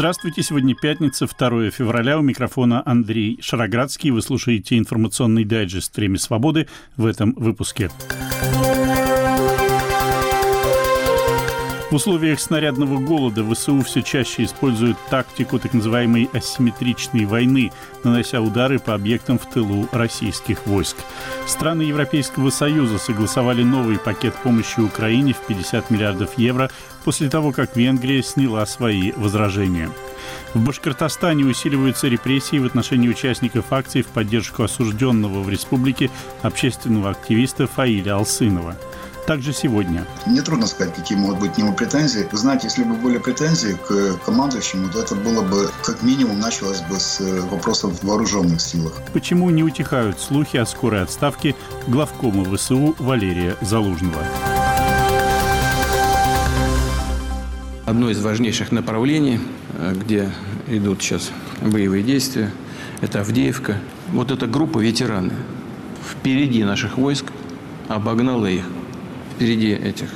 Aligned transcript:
Здравствуйте, 0.00 0.42
сегодня 0.42 0.74
пятница, 0.74 1.26
2 1.26 1.68
февраля. 1.68 2.18
У 2.18 2.22
микрофона 2.22 2.82
Андрей 2.86 3.38
Шароградский. 3.42 4.08
Вы 4.08 4.22
слушаете 4.22 4.78
информационный 4.78 5.44
дайджест 5.44 5.94
«Время 5.94 6.18
свободы» 6.18 6.68
в 6.96 7.04
этом 7.04 7.34
выпуске. 7.34 7.90
В 11.90 11.94
условиях 11.96 12.38
снарядного 12.38 12.98
голода 12.98 13.44
ВСУ 13.44 13.80
все 13.80 14.02
чаще 14.02 14.44
используют 14.44 14.96
тактику 15.10 15.58
так 15.58 15.74
называемой 15.74 16.30
асимметричной 16.32 17.24
войны, 17.24 17.72
нанося 18.04 18.40
удары 18.40 18.78
по 18.78 18.94
объектам 18.94 19.40
в 19.40 19.46
тылу 19.46 19.88
российских 19.90 20.68
войск. 20.68 20.96
Страны 21.48 21.82
Европейского 21.82 22.50
Союза 22.50 22.98
согласовали 22.98 23.64
новый 23.64 23.98
пакет 23.98 24.34
помощи 24.36 24.78
Украине 24.78 25.32
в 25.32 25.44
50 25.48 25.90
миллиардов 25.90 26.38
евро 26.38 26.70
после 27.02 27.28
того, 27.28 27.50
как 27.50 27.76
Венгрия 27.76 28.22
сняла 28.22 28.64
свои 28.66 29.10
возражения. 29.16 29.90
В 30.54 30.64
Башкортостане 30.64 31.44
усиливаются 31.44 32.06
репрессии 32.06 32.60
в 32.60 32.66
отношении 32.66 33.08
участников 33.08 33.72
акций 33.72 34.02
в 34.02 34.06
поддержку 34.06 34.62
осужденного 34.62 35.40
в 35.40 35.48
республике 35.48 36.08
общественного 36.42 37.10
активиста 37.10 37.66
Фаиля 37.66 38.14
Алсынова– 38.14 38.76
также 39.26 39.52
сегодня. 39.52 40.04
Мне 40.26 40.42
трудно 40.42 40.66
сказать, 40.66 40.94
какие 40.94 41.16
могут 41.18 41.40
быть 41.40 41.54
к 41.54 41.58
нему 41.58 41.72
претензии. 41.72 42.26
Вы 42.30 42.38
знаете, 42.38 42.66
если 42.66 42.84
бы 42.84 42.94
были 42.94 43.18
претензии 43.18 43.78
к 43.88 44.24
командующему, 44.24 44.88
то 44.90 45.00
это 45.00 45.14
было 45.14 45.42
бы, 45.42 45.70
как 45.82 46.02
минимум, 46.02 46.40
началось 46.40 46.80
бы 46.82 46.98
с 46.98 47.20
э, 47.20 47.40
вопросов 47.50 48.00
в 48.00 48.06
вооруженных 48.06 48.60
силах. 48.60 48.92
Почему 49.12 49.50
не 49.50 49.62
утихают 49.62 50.20
слухи 50.20 50.56
о 50.56 50.66
скорой 50.66 51.02
отставке 51.02 51.54
главкома 51.86 52.44
ВСУ 52.56 52.94
Валерия 52.98 53.56
Залужного? 53.60 54.22
Одно 57.86 58.10
из 58.10 58.20
важнейших 58.22 58.72
направлений, 58.72 59.40
э, 59.78 59.94
где 59.94 60.30
идут 60.68 61.02
сейчас 61.02 61.30
боевые 61.60 62.02
действия, 62.02 62.50
это 63.00 63.20
Авдеевка. 63.20 63.78
Вот 64.12 64.30
эта 64.30 64.46
группа 64.46 64.78
ветераны 64.78 65.32
впереди 66.08 66.64
наших 66.64 66.98
войск 66.98 67.26
обогнала 67.88 68.46
их 68.46 68.64
впереди 69.40 69.72
этих 69.72 70.10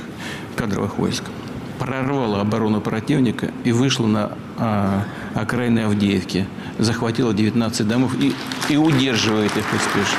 кадровых 0.55 0.99
войск, 0.99 1.25
прорвала 1.79 2.43
оборону 2.43 2.83
противника 2.83 3.51
и 3.65 3.73
вышла 3.73 4.07
на 4.07 4.33
а, 4.59 5.05
окраины 5.35 5.81
Авдеевки, 5.81 6.47
захватила 6.79 7.33
19 7.33 7.89
домов 7.89 8.13
и, 8.21 8.35
и 8.69 8.77
удерживает 8.77 9.51
их 9.57 9.65
успешно. 9.73 10.19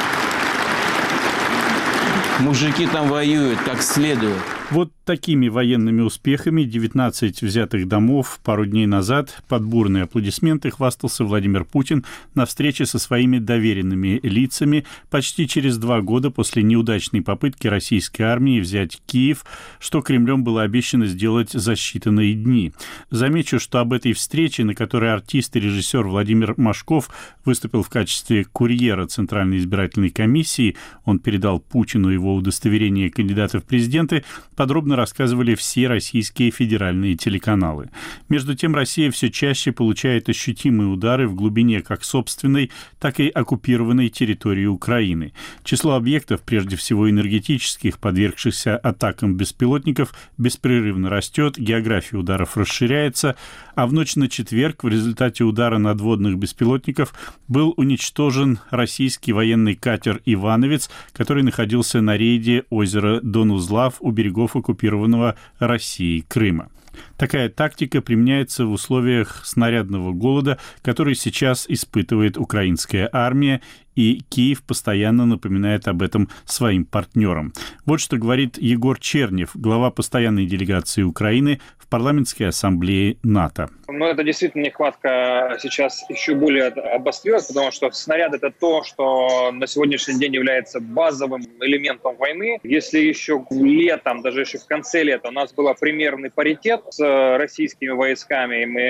Мужики 2.39 2.87
там 2.87 3.07
воюют 3.07 3.59
как 3.59 3.83
следует. 3.83 4.41
Вот 4.71 4.91
такими 5.05 5.47
военными 5.47 6.01
успехами 6.01 6.63
19 6.63 7.41
взятых 7.43 7.87
домов 7.87 8.39
пару 8.43 8.65
дней 8.65 8.87
назад 8.87 9.43
под 9.47 9.63
бурные 9.63 10.03
аплодисменты 10.03 10.71
хвастался 10.71 11.23
Владимир 11.23 11.63
Путин 11.63 12.03
на 12.33 12.45
встрече 12.45 12.85
со 12.85 12.97
своими 12.97 13.37
доверенными 13.37 14.19
лицами 14.23 14.85
почти 15.11 15.47
через 15.47 15.77
два 15.77 16.01
года 16.01 16.31
после 16.31 16.63
неудачной 16.63 17.21
попытки 17.21 17.67
российской 17.67 18.23
армии 18.23 18.59
взять 18.59 18.99
Киев, 19.05 19.45
что 19.79 20.01
Кремлем 20.01 20.43
было 20.43 20.63
обещано 20.63 21.05
сделать 21.05 21.51
за 21.51 21.73
считанные 21.73 22.33
дни. 22.33 22.73
Замечу, 23.11 23.59
что 23.59 23.79
об 23.79 23.93
этой 23.93 24.13
встрече, 24.13 24.63
на 24.63 24.73
которой 24.73 25.13
артист 25.13 25.55
и 25.55 25.59
режиссер 25.59 26.07
Владимир 26.07 26.55
Машков 26.57 27.09
выступил 27.45 27.83
в 27.83 27.89
качестве 27.89 28.43
курьера 28.43 29.05
Центральной 29.05 29.59
избирательной 29.59 30.09
комиссии, 30.09 30.75
он 31.03 31.19
передал 31.19 31.59
Путину 31.59 32.09
его 32.09 32.33
удостоверение 32.33 33.11
кандидата 33.11 33.59
в 33.59 33.63
президенты, 33.63 34.23
подробно 34.55 34.94
рассказывали 34.95 35.55
все 35.55 35.87
российские 35.87 36.51
федеральные 36.51 37.15
телеканалы. 37.15 37.89
Между 38.29 38.55
тем, 38.55 38.75
Россия 38.75 39.11
все 39.11 39.31
чаще 39.31 39.71
получает 39.71 40.29
ощутимые 40.29 40.87
удары 40.87 41.27
в 41.27 41.35
глубине 41.35 41.81
как 41.81 42.03
собственной, 42.03 42.71
так 42.99 43.19
и 43.19 43.29
оккупированной 43.29 44.09
территории 44.09 44.65
Украины. 44.65 45.33
Число 45.63 45.93
объектов, 45.93 46.41
прежде 46.41 46.75
всего 46.75 47.09
энергетических, 47.09 47.97
подвергшихся 47.99 48.77
атакам 48.77 49.35
беспилотников, 49.35 50.13
беспрерывно 50.37 51.09
растет, 51.09 51.57
география 51.57 52.17
ударов 52.17 52.57
расширяется, 52.57 53.35
а 53.75 53.87
в 53.87 53.93
ночь 53.93 54.15
на 54.15 54.29
четверг 54.29 54.83
в 54.83 54.87
результате 54.87 55.43
удара 55.43 55.77
надводных 55.77 56.37
беспилотников 56.37 57.13
был 57.47 57.73
уничтожен 57.77 58.59
российский 58.69 59.33
военный 59.33 59.75
катер 59.75 60.21
«Ивановец», 60.25 60.89
который 61.13 61.43
находился 61.43 62.01
на 62.01 62.15
рейде 62.15 62.63
озера 62.69 63.19
Донузлав 63.21 63.95
у 63.99 64.11
берегов 64.11 64.35
берегов 64.35 64.55
оккупированного 64.85 65.35
Россией 65.59 66.21
Крыма. 66.21 66.69
Такая 67.17 67.49
тактика 67.49 68.01
применяется 68.01 68.65
в 68.65 68.71
условиях 68.71 69.45
снарядного 69.45 70.13
голода, 70.13 70.59
который 70.81 71.15
сейчас 71.15 71.65
испытывает 71.67 72.37
украинская 72.37 73.09
армия, 73.11 73.61
и 73.95 74.21
Киев 74.29 74.63
постоянно 74.63 75.25
напоминает 75.25 75.87
об 75.87 76.01
этом 76.01 76.29
своим 76.45 76.85
партнерам. 76.85 77.53
Вот 77.85 77.99
что 77.99 78.17
говорит 78.17 78.57
Егор 78.57 78.99
Чернев, 78.99 79.51
глава 79.53 79.91
постоянной 79.91 80.45
делегации 80.45 81.03
Украины 81.03 81.59
в 81.77 81.87
парламентской 81.87 82.43
ассамблее 82.43 83.17
НАТО. 83.23 83.69
Ну, 83.87 84.05
это 84.05 84.23
действительно 84.23 84.63
нехватка 84.63 85.57
сейчас 85.61 86.03
еще 86.09 86.35
более 86.35 86.67
обострилась, 86.67 87.45
потому 87.45 87.71
что 87.71 87.91
снаряд— 87.91 88.33
это 88.35 88.51
то, 88.51 88.83
что 88.83 89.51
на 89.51 89.67
сегодняшний 89.67 90.19
день 90.19 90.33
является 90.33 90.79
базовым 90.79 91.43
элементом 91.61 92.15
войны. 92.17 92.59
Если 92.63 92.99
еще 92.99 93.45
летом, 93.51 94.21
даже 94.21 94.41
еще 94.41 94.57
в 94.57 94.65
конце 94.65 95.03
лета 95.03 95.29
у 95.29 95.31
нас 95.31 95.53
был 95.53 95.71
примерный 95.79 96.31
паритет 96.31 96.81
с 96.89 97.37
российскими 97.37 97.91
войсками, 97.91 98.63
и 98.63 98.65
мы 98.65 98.81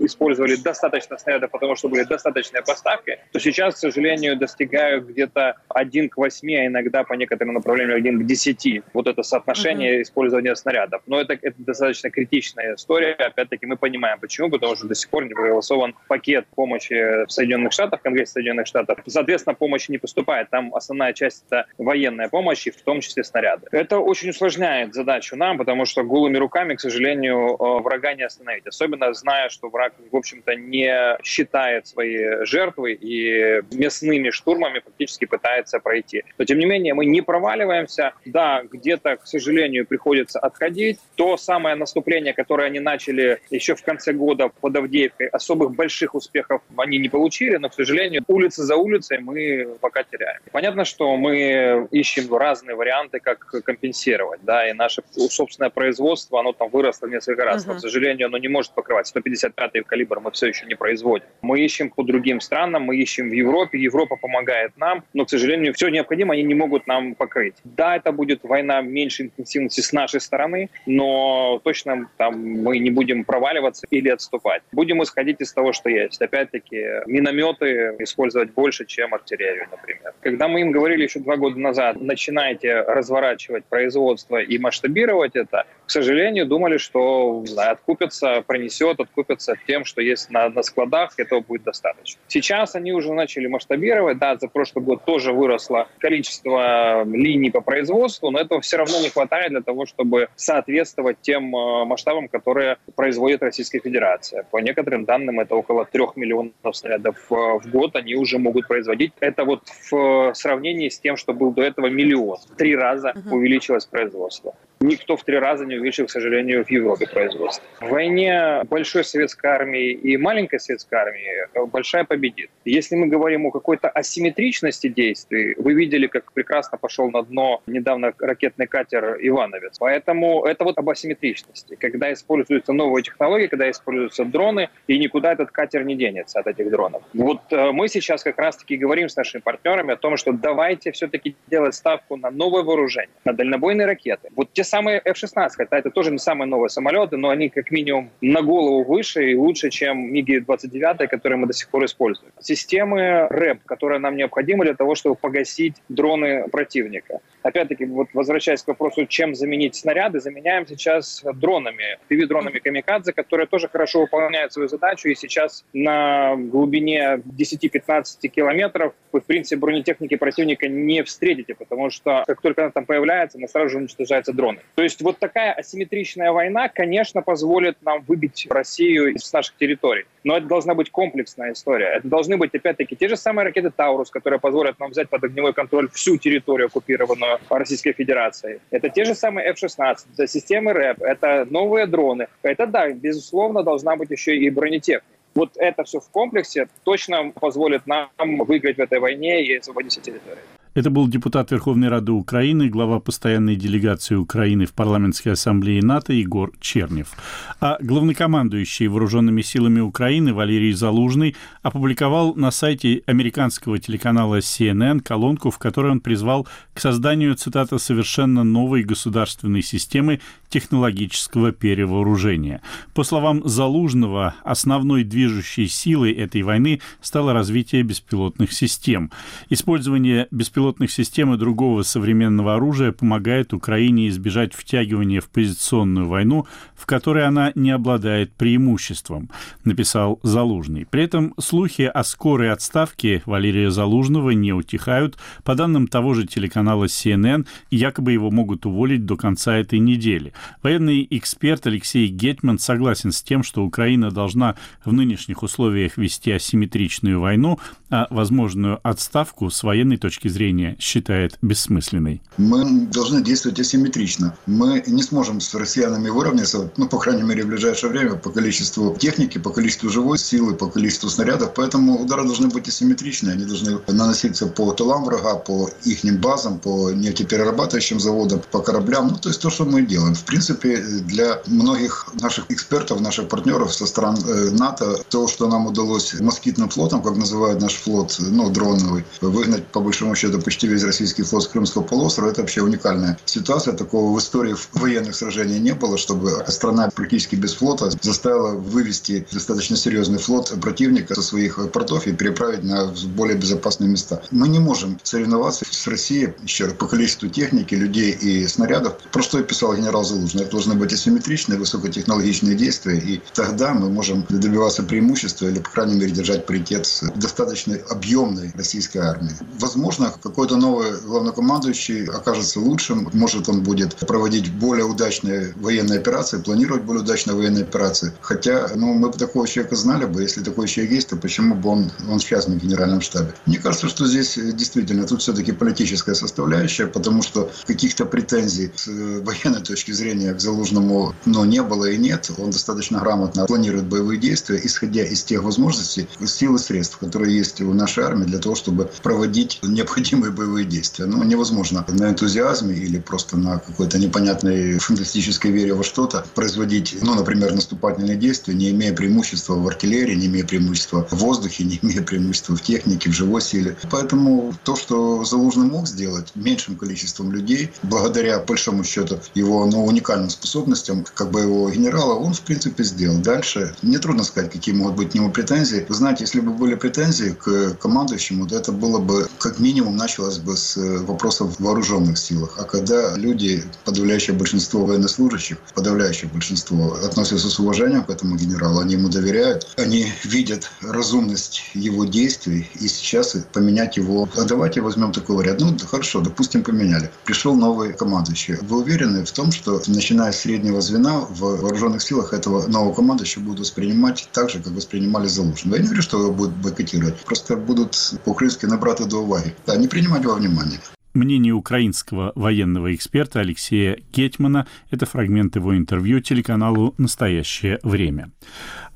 использовали 0.00 0.56
достаточно 0.56 1.16
снарядов, 1.16 1.50
потому 1.50 1.74
что 1.74 1.88
были 1.88 2.04
достаточные 2.04 2.62
поставки, 2.62 3.18
то 3.32 3.40
сейчас, 3.40 3.76
к 3.76 3.78
сожалению, 3.78 4.35
достигают 4.36 5.06
где-то 5.06 5.56
1 5.68 6.08
к 6.08 6.16
8, 6.16 6.54
а 6.54 6.66
иногда 6.66 7.04
по 7.04 7.14
некоторым 7.14 7.54
направлениям 7.54 7.96
1 7.96 8.20
к 8.20 8.26
10. 8.26 8.82
Вот 8.92 9.06
это 9.06 9.22
соотношение 9.22 9.98
uh-huh. 9.98 10.02
использования 10.02 10.54
снарядов. 10.56 11.02
Но 11.06 11.20
это, 11.20 11.34
это 11.34 11.54
достаточно 11.58 12.10
критичная 12.10 12.74
история. 12.74 13.12
Опять-таки 13.12 13.66
мы 13.66 13.76
понимаем, 13.76 14.18
почему. 14.20 14.50
Потому 14.50 14.76
что 14.76 14.86
до 14.86 14.94
сих 14.94 15.08
пор 15.10 15.24
не 15.24 15.34
проголосован 15.34 15.94
пакет 16.08 16.46
помощи 16.54 17.24
в 17.26 17.30
Соединенных 17.30 17.72
Штатах, 17.72 18.00
в 18.00 18.02
Конгрессе 18.02 18.32
Соединенных 18.32 18.66
Штатов. 18.66 18.98
Соответственно, 19.06 19.54
помощь 19.54 19.88
не 19.88 19.98
поступает. 19.98 20.50
Там 20.50 20.74
основная 20.74 21.12
часть— 21.12 21.44
это 21.48 21.66
военная 21.78 22.28
помощь, 22.28 22.66
в 22.66 22.82
том 22.82 23.00
числе 23.00 23.24
снаряды. 23.24 23.66
Это 23.72 23.98
очень 23.98 24.30
усложняет 24.30 24.94
задачу 24.94 25.36
нам, 25.36 25.58
потому 25.58 25.84
что 25.84 26.02
голыми 26.02 26.36
руками, 26.36 26.74
к 26.74 26.80
сожалению, 26.80 27.56
э, 27.58 27.82
врага 27.82 28.14
не 28.14 28.22
остановить. 28.22 28.66
Особенно 28.66 29.12
зная, 29.14 29.48
что 29.48 29.68
враг, 29.68 29.94
в 30.10 30.16
общем-то, 30.16 30.54
не 30.54 31.16
считает 31.22 31.86
свои 31.86 32.44
жертвы 32.44 32.92
и 32.92 33.62
мясными 33.72 34.25
штурмами 34.30 34.80
фактически 34.84 35.24
пытается 35.24 35.78
пройти. 35.80 36.24
Но, 36.38 36.44
тем 36.44 36.58
не 36.58 36.66
менее, 36.66 36.94
мы 36.94 37.06
не 37.06 37.20
проваливаемся. 37.20 38.12
Да, 38.24 38.62
где-то, 38.62 39.16
к 39.16 39.26
сожалению, 39.26 39.86
приходится 39.86 40.38
отходить. 40.38 40.98
То 41.14 41.36
самое 41.36 41.76
наступление, 41.76 42.32
которое 42.32 42.64
они 42.64 42.80
начали 42.80 43.40
еще 43.50 43.74
в 43.74 43.82
конце 43.82 44.12
года 44.12 44.48
под 44.48 44.76
Авдеевкой, 44.76 45.28
особых 45.28 45.74
больших 45.74 46.14
успехов 46.14 46.62
они 46.76 46.98
не 46.98 47.08
получили, 47.08 47.56
но, 47.56 47.68
к 47.68 47.74
сожалению, 47.74 48.24
улица 48.26 48.62
за 48.62 48.76
улицей 48.76 49.18
мы 49.18 49.76
пока 49.80 50.02
теряем. 50.02 50.40
Понятно, 50.52 50.84
что 50.84 51.16
мы 51.16 51.88
ищем 51.90 52.34
разные 52.34 52.76
варианты, 52.76 53.20
как 53.20 53.38
компенсировать, 53.64 54.40
да, 54.42 54.68
и 54.68 54.72
наше 54.72 55.02
собственное 55.12 55.70
производство, 55.70 56.40
оно 56.40 56.52
там 56.52 56.68
выросло 56.68 57.06
в 57.06 57.10
несколько 57.10 57.44
раз, 57.44 57.64
uh-huh. 57.64 57.72
но, 57.72 57.74
к 57.76 57.80
сожалению, 57.80 58.26
оно 58.26 58.38
не 58.38 58.48
может 58.48 58.72
покрывать 58.72 59.12
155-й 59.14 59.82
калибр, 59.82 60.20
мы 60.20 60.30
все 60.30 60.48
еще 60.48 60.66
не 60.66 60.74
производим. 60.74 61.26
Мы 61.42 61.60
ищем 61.60 61.90
по 61.90 62.02
другим 62.02 62.40
странам, 62.40 62.82
мы 62.82 62.96
ищем 62.96 63.28
в 63.28 63.32
Европе, 63.32 63.78
Европа 63.78 64.15
помогает 64.16 64.76
нам, 64.76 65.04
но, 65.12 65.24
к 65.24 65.30
сожалению, 65.30 65.74
все 65.74 65.88
необходимое 65.88 66.38
они 66.38 66.46
не 66.46 66.54
могут 66.54 66.86
нам 66.86 67.14
покрыть. 67.14 67.54
Да, 67.64 67.96
это 67.96 68.12
будет 68.12 68.40
война 68.42 68.80
меньшей 68.80 69.26
интенсивности 69.26 69.80
с 69.80 69.92
нашей 69.92 70.20
стороны, 70.20 70.68
но 70.86 71.60
точно 71.64 72.08
там 72.16 72.62
мы 72.62 72.78
не 72.78 72.90
будем 72.90 73.24
проваливаться 73.24 73.86
или 73.90 74.08
отступать. 74.08 74.62
Будем 74.72 75.02
исходить 75.02 75.40
из 75.40 75.52
того, 75.52 75.72
что 75.72 75.88
есть. 75.88 76.20
Опять-таки, 76.20 76.84
минометы 77.06 77.96
использовать 77.98 78.52
больше, 78.52 78.84
чем 78.86 79.14
артиллерию, 79.14 79.68
например. 79.70 80.14
Когда 80.20 80.48
мы 80.48 80.60
им 80.60 80.70
говорили 80.72 81.04
еще 81.04 81.20
два 81.20 81.36
года 81.36 81.58
назад, 81.58 82.00
начинайте 82.00 82.80
разворачивать 82.80 83.64
производство 83.64 84.40
и 84.40 84.58
масштабировать 84.58 85.36
это, 85.36 85.64
к 85.86 85.90
сожалению, 85.90 86.46
думали, 86.46 86.78
что 86.78 87.44
знаю, 87.46 87.72
откупятся, 87.72 88.42
пронесет, 88.46 89.00
откупятся 89.00 89.54
тем, 89.66 89.84
что 89.84 90.00
есть 90.00 90.30
на, 90.30 90.48
на 90.48 90.62
складах, 90.62 91.12
этого 91.18 91.40
будет 91.40 91.64
достаточно. 91.64 92.20
Сейчас 92.28 92.74
они 92.74 92.92
уже 92.92 93.12
начали 93.12 93.46
масштабировать, 93.46 94.05
да, 94.14 94.36
за 94.36 94.48
прошлый 94.48 94.84
год 94.84 95.04
тоже 95.04 95.32
выросло 95.32 95.88
количество 95.98 97.04
линий 97.04 97.50
по 97.50 97.60
производству, 97.60 98.30
но 98.30 98.38
этого 98.38 98.60
все 98.60 98.76
равно 98.76 99.00
не 99.00 99.08
хватает 99.08 99.50
для 99.50 99.60
того, 99.60 99.86
чтобы 99.86 100.28
соответствовать 100.36 101.18
тем 101.20 101.54
э, 101.54 101.84
масштабам, 101.84 102.28
которые 102.28 102.78
производит 102.94 103.42
Российская 103.42 103.80
Федерация. 103.80 104.44
По 104.50 104.58
некоторым 104.58 105.04
данным, 105.04 105.40
это 105.40 105.54
около 105.54 105.84
трех 105.84 106.16
миллионов 106.16 106.54
снарядов 106.72 107.16
э, 107.30 107.34
в 107.34 107.70
год 107.70 107.96
они 107.96 108.14
уже 108.14 108.38
могут 108.38 108.68
производить. 108.68 109.12
Это 109.20 109.44
вот 109.44 109.62
в 109.90 110.32
сравнении 110.34 110.88
с 110.88 110.98
тем, 110.98 111.16
что 111.16 111.32
был 111.32 111.52
до 111.52 111.62
этого 111.62 111.86
миллион. 111.86 112.38
Три 112.56 112.76
раза 112.76 113.14
увеличилось 113.30 113.86
производство. 113.86 114.54
Никто 114.80 115.16
в 115.16 115.24
три 115.24 115.38
раза 115.38 115.64
не 115.64 115.76
увеличил, 115.76 116.06
к 116.06 116.10
сожалению, 116.10 116.64
в 116.64 116.70
Европе 116.70 117.06
производство. 117.06 117.64
В 117.80 117.88
войне 117.88 118.62
большой 118.68 119.04
советской 119.04 119.46
армии 119.46 119.92
и 119.92 120.16
маленькой 120.18 120.60
советской 120.60 120.96
армии 120.96 121.66
большая 121.66 122.04
победит. 122.04 122.50
Если 122.64 122.94
мы 122.94 123.06
говорим 123.06 123.46
о 123.46 123.50
какой-то 123.50 123.88
асимметричности 123.96 124.88
действий, 124.88 125.54
вы 125.56 125.72
видели, 125.72 126.06
как 126.06 126.32
прекрасно 126.32 126.76
пошел 126.76 127.10
на 127.10 127.22
дно 127.22 127.62
недавно 127.66 128.12
ракетный 128.18 128.66
катер 128.66 129.16
«Ивановец». 129.22 129.78
Поэтому 129.78 130.44
это 130.44 130.64
вот 130.64 130.76
об 130.76 130.90
асимметричности. 130.90 131.76
Когда 131.76 132.12
используются 132.12 132.74
новые 132.74 133.02
технологии, 133.02 133.46
когда 133.46 133.70
используются 133.70 134.26
дроны, 134.26 134.68
и 134.86 134.98
никуда 134.98 135.32
этот 135.32 135.50
катер 135.50 135.82
не 135.84 135.96
денется 135.96 136.40
от 136.40 136.46
этих 136.46 136.70
дронов. 136.70 137.02
Вот 137.14 137.40
э, 137.50 137.72
мы 137.72 137.88
сейчас 137.88 138.22
как 138.22 138.38
раз-таки 138.38 138.76
говорим 138.76 139.08
с 139.08 139.16
нашими 139.16 139.40
партнерами 139.40 139.94
о 139.94 139.96
том, 139.96 140.18
что 140.18 140.32
давайте 140.32 140.92
все-таки 140.92 141.34
делать 141.46 141.74
ставку 141.74 142.16
на 142.16 142.30
новое 142.30 142.64
вооружение, 142.64 143.16
на 143.24 143.32
дальнобойные 143.32 143.86
ракеты. 143.86 144.28
Вот 144.36 144.52
те 144.52 144.62
самые 144.62 145.00
F-16, 145.04 145.50
хотя 145.56 145.78
это 145.78 145.90
тоже 145.90 146.10
не 146.10 146.18
самые 146.18 146.48
новые 146.48 146.68
самолеты, 146.68 147.16
но 147.16 147.30
они 147.30 147.48
как 147.48 147.70
минимум 147.70 148.10
на 148.20 148.42
голову 148.42 148.84
выше 148.84 149.30
и 149.30 149.34
лучше, 149.34 149.70
чем 149.70 150.12
МиГи-29, 150.12 151.06
которые 151.06 151.38
мы 151.38 151.46
до 151.46 151.54
сих 151.54 151.70
пор 151.70 151.86
используем. 151.86 152.30
Системы 152.40 153.26
РЭП, 153.30 153.64
которые 153.64 153.85
нам 153.88 154.16
необходимы 154.16 154.64
для 154.64 154.74
того, 154.74 154.94
чтобы 154.94 155.14
погасить 155.14 155.76
дроны 155.88 156.48
противника. 156.48 157.20
Опять-таки, 157.46 157.84
вот 157.84 158.08
возвращаясь 158.12 158.62
к 158.62 158.68
вопросу, 158.68 159.06
чем 159.06 159.36
заменить 159.36 159.76
снаряды, 159.76 160.18
заменяем 160.18 160.66
сейчас 160.66 161.24
дронами, 161.34 161.98
PV-дронами 162.10 162.58
Камикадзе, 162.58 163.12
которые 163.12 163.46
тоже 163.46 163.68
хорошо 163.68 164.00
выполняют 164.00 164.52
свою 164.52 164.68
задачу, 164.68 165.08
и 165.08 165.14
сейчас 165.14 165.64
на 165.72 166.34
глубине 166.34 167.22
10-15 167.24 168.26
километров 168.28 168.94
вы, 169.12 169.20
в 169.20 169.24
принципе, 169.24 169.60
бронетехники 169.60 170.16
противника 170.16 170.66
не 170.66 171.04
встретите, 171.04 171.54
потому 171.54 171.90
что 171.90 172.24
как 172.26 172.40
только 172.40 172.62
она 172.62 172.72
там 172.72 172.84
появляется, 172.84 173.38
она 173.38 173.46
сразу 173.46 173.70
же 173.70 173.78
уничтожаются 173.78 174.32
дроны. 174.32 174.58
То 174.74 174.82
есть 174.82 175.00
вот 175.00 175.18
такая 175.20 175.52
асимметричная 175.52 176.32
война, 176.32 176.68
конечно, 176.68 177.22
позволит 177.22 177.76
нам 177.82 178.02
выбить 178.08 178.48
Россию 178.50 179.14
из 179.14 179.32
наших 179.32 179.56
территорий. 179.56 180.06
Но 180.24 180.36
это 180.36 180.46
должна 180.46 180.74
быть 180.74 180.90
комплексная 180.90 181.52
история. 181.52 181.98
Это 181.98 182.08
должны 182.08 182.36
быть, 182.36 182.52
опять-таки, 182.52 182.96
те 182.96 183.08
же 183.08 183.16
самые 183.16 183.44
ракеты 183.46 183.70
«Таурус», 183.70 184.10
которые 184.10 184.40
позволят 184.40 184.80
нам 184.80 184.90
взять 184.90 185.08
под 185.08 185.22
огневой 185.22 185.52
контроль 185.52 185.88
всю 185.90 186.16
территорию, 186.16 186.66
оккупированную 186.66 187.35
Российской 187.48 187.92
Федерацией. 187.92 188.60
Это 188.70 188.88
те 188.88 189.04
же 189.04 189.14
самые 189.14 189.48
F-16, 189.52 189.96
это 190.14 190.26
системы 190.26 190.72
РЭП, 190.72 191.02
это 191.02 191.46
новые 191.50 191.86
дроны. 191.86 192.28
Это, 192.42 192.66
да, 192.66 192.90
безусловно, 192.90 193.62
должна 193.62 193.96
быть 193.96 194.10
еще 194.10 194.36
и 194.36 194.50
бронетехника. 194.50 195.04
Вот 195.34 195.50
это 195.56 195.84
все 195.84 196.00
в 196.00 196.08
комплексе 196.08 196.66
точно 196.82 197.30
позволит 197.30 197.86
нам 197.86 198.08
выиграть 198.18 198.78
в 198.78 198.80
этой 198.80 198.98
войне 199.00 199.44
и 199.44 199.56
освободить 199.56 200.00
территории. 200.00 200.38
Это 200.76 200.90
был 200.90 201.08
депутат 201.08 201.52
Верховной 201.52 201.88
Рады 201.88 202.12
Украины, 202.12 202.68
глава 202.68 203.00
постоянной 203.00 203.56
делегации 203.56 204.14
Украины 204.14 204.66
в 204.66 204.74
парламентской 204.74 205.30
ассамблее 205.30 205.82
НАТО 205.82 206.12
Егор 206.12 206.52
Чернев. 206.60 207.14
А 207.62 207.78
главнокомандующий 207.80 208.88
вооруженными 208.88 209.40
силами 209.40 209.80
Украины 209.80 210.34
Валерий 210.34 210.72
Залужный 210.72 211.34
опубликовал 211.62 212.34
на 212.34 212.50
сайте 212.50 213.02
американского 213.06 213.78
телеканала 213.78 214.40
CNN 214.40 215.00
колонку, 215.00 215.50
в 215.50 215.56
которой 215.56 215.92
он 215.92 216.00
призвал 216.00 216.46
к 216.74 216.80
созданию, 216.80 217.34
цитата, 217.36 217.78
«совершенно 217.78 218.44
новой 218.44 218.82
государственной 218.82 219.62
системы 219.62 220.20
технологического 220.50 221.52
перевооружения». 221.52 222.60
По 222.92 223.02
словам 223.02 223.48
Залужного, 223.48 224.34
основной 224.44 225.04
движущей 225.04 225.68
силой 225.68 226.12
этой 226.12 226.42
войны 226.42 226.82
стало 227.00 227.32
развитие 227.32 227.82
беспилотных 227.82 228.52
систем. 228.52 229.10
Использование 229.48 230.28
беспилотных 230.30 230.65
беспилотных 230.66 230.90
систем 230.90 231.32
и 231.32 231.36
другого 231.36 231.82
современного 231.82 232.56
оружия 232.56 232.90
помогает 232.90 233.52
Украине 233.52 234.08
избежать 234.08 234.52
втягивания 234.52 235.20
в 235.20 235.28
позиционную 235.28 236.08
войну, 236.08 236.46
в 236.74 236.86
которой 236.86 237.24
она 237.24 237.52
не 237.54 237.70
обладает 237.70 238.32
преимуществом, 238.32 239.30
написал 239.64 240.18
Залужный. 240.22 240.86
При 240.90 241.04
этом 241.04 241.34
слухи 241.38 241.82
о 241.82 242.02
скорой 242.02 242.50
отставке 242.50 243.22
Валерия 243.26 243.70
Залужного 243.70 244.30
не 244.30 244.52
утихают. 244.52 245.16
По 245.44 245.54
данным 245.54 245.86
того 245.86 246.14
же 246.14 246.26
телеканала 246.26 246.86
CNN, 246.86 247.46
якобы 247.70 248.12
его 248.12 248.30
могут 248.32 248.66
уволить 248.66 249.06
до 249.06 249.16
конца 249.16 249.56
этой 249.56 249.78
недели. 249.78 250.32
Военный 250.62 251.06
эксперт 251.10 251.66
Алексей 251.66 252.08
Гетман 252.08 252.58
согласен 252.58 253.12
с 253.12 253.22
тем, 253.22 253.44
что 253.44 253.64
Украина 253.64 254.10
должна 254.10 254.56
в 254.84 254.92
нынешних 254.92 255.44
условиях 255.44 255.96
вести 255.96 256.32
асимметричную 256.32 257.20
войну, 257.20 257.60
а 257.88 258.08
возможную 258.10 258.80
отставку 258.82 259.48
с 259.50 259.62
военной 259.62 259.96
точки 259.96 260.26
зрения 260.26 260.55
зрения 260.56 260.76
считает 260.78 261.38
бессмысленной. 261.42 262.22
Мы 262.38 262.86
должны 262.86 263.22
действовать 263.22 263.60
асимметрично. 263.60 264.36
Мы 264.46 264.82
не 264.86 265.02
сможем 265.02 265.40
с 265.40 265.54
россиянами 265.54 266.08
выровняться, 266.08 266.70
ну, 266.76 266.88
по 266.88 266.98
крайней 266.98 267.22
мере, 267.22 267.44
в 267.44 267.48
ближайшее 267.48 267.90
время 267.90 268.14
по 268.14 268.30
количеству 268.30 268.96
техники, 268.98 269.38
по 269.38 269.50
количеству 269.50 269.88
живой 269.88 270.18
силы, 270.18 270.54
по 270.54 270.66
количеству 270.66 271.08
снарядов. 271.08 271.52
Поэтому 271.54 272.00
удары 272.02 272.24
должны 272.24 272.48
быть 272.48 272.68
асимметричны. 272.68 273.30
Они 273.30 273.44
должны 273.44 273.78
наноситься 273.88 274.46
по 274.46 274.72
тылам 274.72 275.04
врага, 275.04 275.34
по 275.34 275.70
их 275.84 276.04
базам, 276.20 276.58
по 276.58 276.92
нефтеперерабатывающим 276.92 278.00
заводам, 278.00 278.40
по 278.50 278.60
кораблям. 278.60 279.08
Ну, 279.08 279.16
то 279.16 279.28
есть 279.28 279.40
то, 279.42 279.50
что 279.50 279.64
мы 279.64 279.82
делаем. 279.82 280.14
В 280.14 280.24
принципе, 280.24 280.76
для 280.76 281.40
многих 281.46 282.06
наших 282.20 282.50
экспертов, 282.50 283.00
наших 283.00 283.28
партнеров 283.28 283.74
со 283.74 283.86
стран 283.86 284.16
э, 284.26 284.50
НАТО, 284.50 284.98
то, 285.10 285.28
что 285.28 285.48
нам 285.48 285.66
удалось 285.66 286.20
москитным 286.20 286.68
флотом, 286.68 287.02
как 287.02 287.16
называют 287.16 287.60
наш 287.60 287.74
флот, 287.74 288.16
ну, 288.18 288.50
дроновый, 288.50 289.04
выгнать, 289.20 289.66
по 289.66 289.80
большому 289.80 290.14
счету, 290.14 290.40
почти 290.46 290.68
весь 290.68 290.84
российский 290.84 291.24
флот 291.24 291.42
с 291.42 291.48
Крымского 291.48 291.82
полуострова. 291.82 292.30
Это 292.30 292.42
вообще 292.42 292.62
уникальная 292.62 293.18
ситуация. 293.24 293.74
Такого 293.74 294.14
в 294.14 294.18
истории 294.20 294.54
военных 294.74 295.16
сражений 295.16 295.58
не 295.58 295.74
было, 295.74 295.98
чтобы 295.98 296.44
страна 296.46 296.88
практически 296.94 297.34
без 297.34 297.54
флота 297.54 297.90
заставила 298.00 298.52
вывести 298.52 299.26
достаточно 299.32 299.76
серьезный 299.76 300.20
флот 300.20 300.54
противника 300.62 301.16
со 301.16 301.22
своих 301.22 301.58
портов 301.72 302.06
и 302.06 302.12
переправить 302.12 302.62
на 302.62 302.92
более 303.16 303.36
безопасные 303.36 303.90
места. 303.90 304.22
Мы 304.30 304.46
не 304.46 304.60
можем 304.60 305.00
соревноваться 305.02 305.64
с 305.68 305.88
Россией 305.88 306.34
еще 306.44 306.66
раз, 306.66 306.74
по 306.74 306.86
количеству 306.86 307.28
техники, 307.28 307.74
людей 307.74 308.12
и 308.12 308.46
снарядов. 308.46 308.98
Про 309.10 309.22
что 309.22 309.42
писал 309.42 309.74
генерал 309.74 310.04
Залужный. 310.04 310.42
Это 310.42 310.52
должны 310.52 310.74
быть 310.74 310.92
асимметричные, 310.92 311.58
высокотехнологичные 311.58 312.54
действия, 312.54 312.98
и 312.98 313.20
тогда 313.34 313.74
мы 313.74 313.90
можем 313.90 314.24
добиваться 314.28 314.84
преимущества 314.84 315.46
или, 315.46 315.58
по 315.58 315.70
крайней 315.70 315.96
мере, 315.96 316.12
держать 316.12 316.46
паритет 316.46 316.86
с 316.86 317.02
достаточно 317.16 317.76
объемной 317.90 318.52
российской 318.54 318.98
армией. 318.98 319.34
Возможно, 319.58 320.14
какой-то 320.28 320.56
новый 320.56 321.00
главнокомандующий 321.00 322.06
окажется 322.06 322.60
лучшим, 322.60 323.08
может 323.12 323.48
он 323.48 323.62
будет 323.62 323.94
проводить 323.96 324.52
более 324.52 324.84
удачные 324.84 325.52
военные 325.56 325.98
операции, 325.98 326.38
планировать 326.38 326.82
более 326.82 327.02
удачные 327.02 327.36
военные 327.36 327.62
операции. 327.62 328.12
Хотя, 328.20 328.70
ну, 328.74 328.94
мы 328.94 329.10
бы 329.10 329.18
такого 329.18 329.46
человека 329.46 329.76
знали 329.76 330.04
бы, 330.04 330.22
если 330.22 330.42
такой 330.42 330.66
человек 330.68 330.92
есть, 330.92 331.08
то 331.08 331.16
почему 331.16 331.54
бы 331.54 331.68
он, 331.68 331.90
он 332.10 332.18
сейчас 332.18 332.48
на 332.48 332.54
генеральном 332.54 333.00
штабе? 333.00 333.34
Мне 333.46 333.58
кажется, 333.58 333.88
что 333.88 334.06
здесь 334.06 334.36
действительно 334.36 335.06
тут 335.06 335.22
все-таки 335.22 335.52
политическая 335.52 336.14
составляющая, 336.14 336.86
потому 336.86 337.22
что 337.22 337.50
каких-то 337.66 338.04
претензий 338.04 338.72
с 338.74 338.86
военной 339.22 339.62
точки 339.62 339.92
зрения 339.92 340.34
к 340.34 340.40
Залужному, 340.40 341.14
но 341.24 341.44
не 341.44 341.62
было 341.62 341.86
и 341.86 341.96
нет. 341.96 342.30
Он 342.38 342.50
достаточно 342.50 342.98
грамотно 342.98 343.46
планирует 343.46 343.86
боевые 343.86 344.18
действия, 344.18 344.60
исходя 344.62 345.04
из 345.04 345.22
тех 345.22 345.42
возможностей, 345.42 346.08
сил 346.24 346.56
и 346.56 346.58
средств, 346.58 346.98
которые 346.98 347.36
есть 347.36 347.60
у 347.60 347.72
нашей 347.72 348.04
армии 348.04 348.24
для 348.24 348.38
того, 348.38 348.54
чтобы 348.54 348.90
проводить 349.02 349.60
необходимые 349.62 350.15
новые 350.16 350.32
боевые 350.32 350.66
действия. 350.66 351.06
Ну, 351.06 351.22
невозможно 351.22 351.84
на 351.88 352.10
энтузиазме 352.10 352.74
или 352.74 352.98
просто 352.98 353.36
на 353.36 353.58
какой-то 353.58 353.98
непонятной 353.98 354.78
фантастической 354.78 355.50
вере 355.50 355.74
во 355.74 355.84
что-то 355.84 356.24
производить, 356.34 356.96
ну, 357.02 357.14
например, 357.14 357.52
наступательные 357.52 358.16
действия, 358.16 358.54
не 358.54 358.70
имея 358.70 358.94
преимущества 358.94 359.54
в 359.54 359.66
артиллерии, 359.68 360.14
не 360.14 360.26
имея 360.26 360.44
преимущества 360.44 361.06
в 361.10 361.16
воздухе, 361.16 361.64
не 361.64 361.78
имея 361.82 362.02
преимущества 362.02 362.56
в 362.56 362.62
технике, 362.62 363.10
в 363.10 363.12
живой 363.12 363.42
силе. 363.42 363.76
Поэтому 363.90 364.54
то, 364.64 364.74
что 364.76 365.24
Залужный 365.24 365.66
мог 365.66 365.86
сделать 365.86 366.32
меньшим 366.34 366.76
количеством 366.76 367.32
людей, 367.32 367.70
благодаря, 367.82 368.38
большому 368.38 368.84
счету, 368.84 369.20
его 369.34 369.66
ну, 369.66 369.84
уникальным 369.84 370.30
способностям, 370.30 371.04
как 371.14 371.30
бы 371.30 371.40
его 371.40 371.70
генерала, 371.70 372.14
он, 372.14 372.32
в 372.32 372.40
принципе, 372.40 372.84
сделал. 372.84 373.18
Дальше 373.18 373.74
нетрудно 373.82 374.24
сказать, 374.24 374.52
какие 374.52 374.74
могут 374.74 374.96
быть 374.96 375.10
к 375.10 375.14
нему 375.14 375.30
претензии. 375.30 375.84
Вы 375.88 375.94
знаете, 375.94 376.24
если 376.24 376.40
бы 376.40 376.52
были 376.52 376.74
претензии 376.74 377.36
к 377.38 377.74
командующему, 377.74 378.46
то 378.46 378.56
это 378.56 378.72
было 378.72 378.98
бы 378.98 379.28
как 379.38 379.58
минимум 379.58 379.96
начало 379.96 380.05
началось 380.06 380.38
бы 380.38 380.56
с 380.56 380.76
э, 380.76 380.98
вопросов 380.98 381.56
в 381.56 381.64
вооруженных 381.64 382.16
силах. 382.16 382.54
А 382.58 382.62
когда 382.62 383.16
люди, 383.16 383.64
подавляющее 383.84 384.36
большинство 384.36 384.86
военнослужащих, 384.86 385.58
подавляющее 385.74 386.30
большинство 386.30 386.94
относятся 387.04 387.50
с 387.50 387.58
уважением 387.58 388.04
к 388.04 388.10
этому 388.10 388.36
генералу, 388.36 388.78
они 388.78 388.94
ему 388.94 389.08
доверяют, 389.08 389.74
они 389.76 390.06
видят 390.22 390.70
разумность 390.80 391.62
его 391.74 392.04
действий, 392.04 392.70
и 392.80 392.86
сейчас 392.86 393.36
поменять 393.52 393.96
его... 393.96 394.28
А 394.36 394.44
давайте 394.44 394.80
возьмем 394.80 395.10
такой 395.10 395.36
вариант. 395.36 395.60
Ну, 395.60 395.76
хорошо, 395.84 396.20
допустим, 396.20 396.62
поменяли. 396.62 397.10
Пришел 397.24 397.56
новый 397.56 397.92
командующий. 397.92 398.58
Вы 398.62 398.82
уверены 398.82 399.24
в 399.24 399.32
том, 399.32 399.50
что, 399.50 399.82
начиная 399.88 400.30
с 400.30 400.38
среднего 400.40 400.80
звена, 400.80 401.18
в 401.18 401.40
вооруженных 401.40 402.00
силах 402.00 402.32
этого 402.32 402.68
нового 402.68 402.94
командующего 402.94 403.42
будут 403.42 403.60
воспринимать 403.60 404.28
так 404.32 404.50
же, 404.50 404.60
как 404.60 404.72
воспринимали 404.72 405.26
Залужного? 405.26 405.74
Я 405.76 405.82
не 405.82 405.88
говорю, 405.88 406.02
что 406.02 406.20
его 406.20 406.32
будут 406.32 406.54
бойкотировать. 406.58 407.16
Просто 407.24 407.56
будут 407.56 408.14
по-украински 408.24 408.66
набраты 408.66 409.06
до 409.06 409.16
уваги. 409.16 409.52
Да, 409.66 409.74
не 409.74 409.88
принимать 409.96 410.26
во 410.26 410.34
внимание. 410.34 410.78
мнение 411.14 411.54
украинского 411.54 412.32
военного 412.34 412.94
эксперта 412.94 413.40
Алексея 413.40 413.98
Кетмана. 414.12 414.66
Это 414.90 415.06
фрагмент 415.06 415.56
его 415.56 415.74
интервью 415.74 416.20
телеканалу 416.20 416.94
«Настоящее 416.98 417.80
время». 417.82 418.30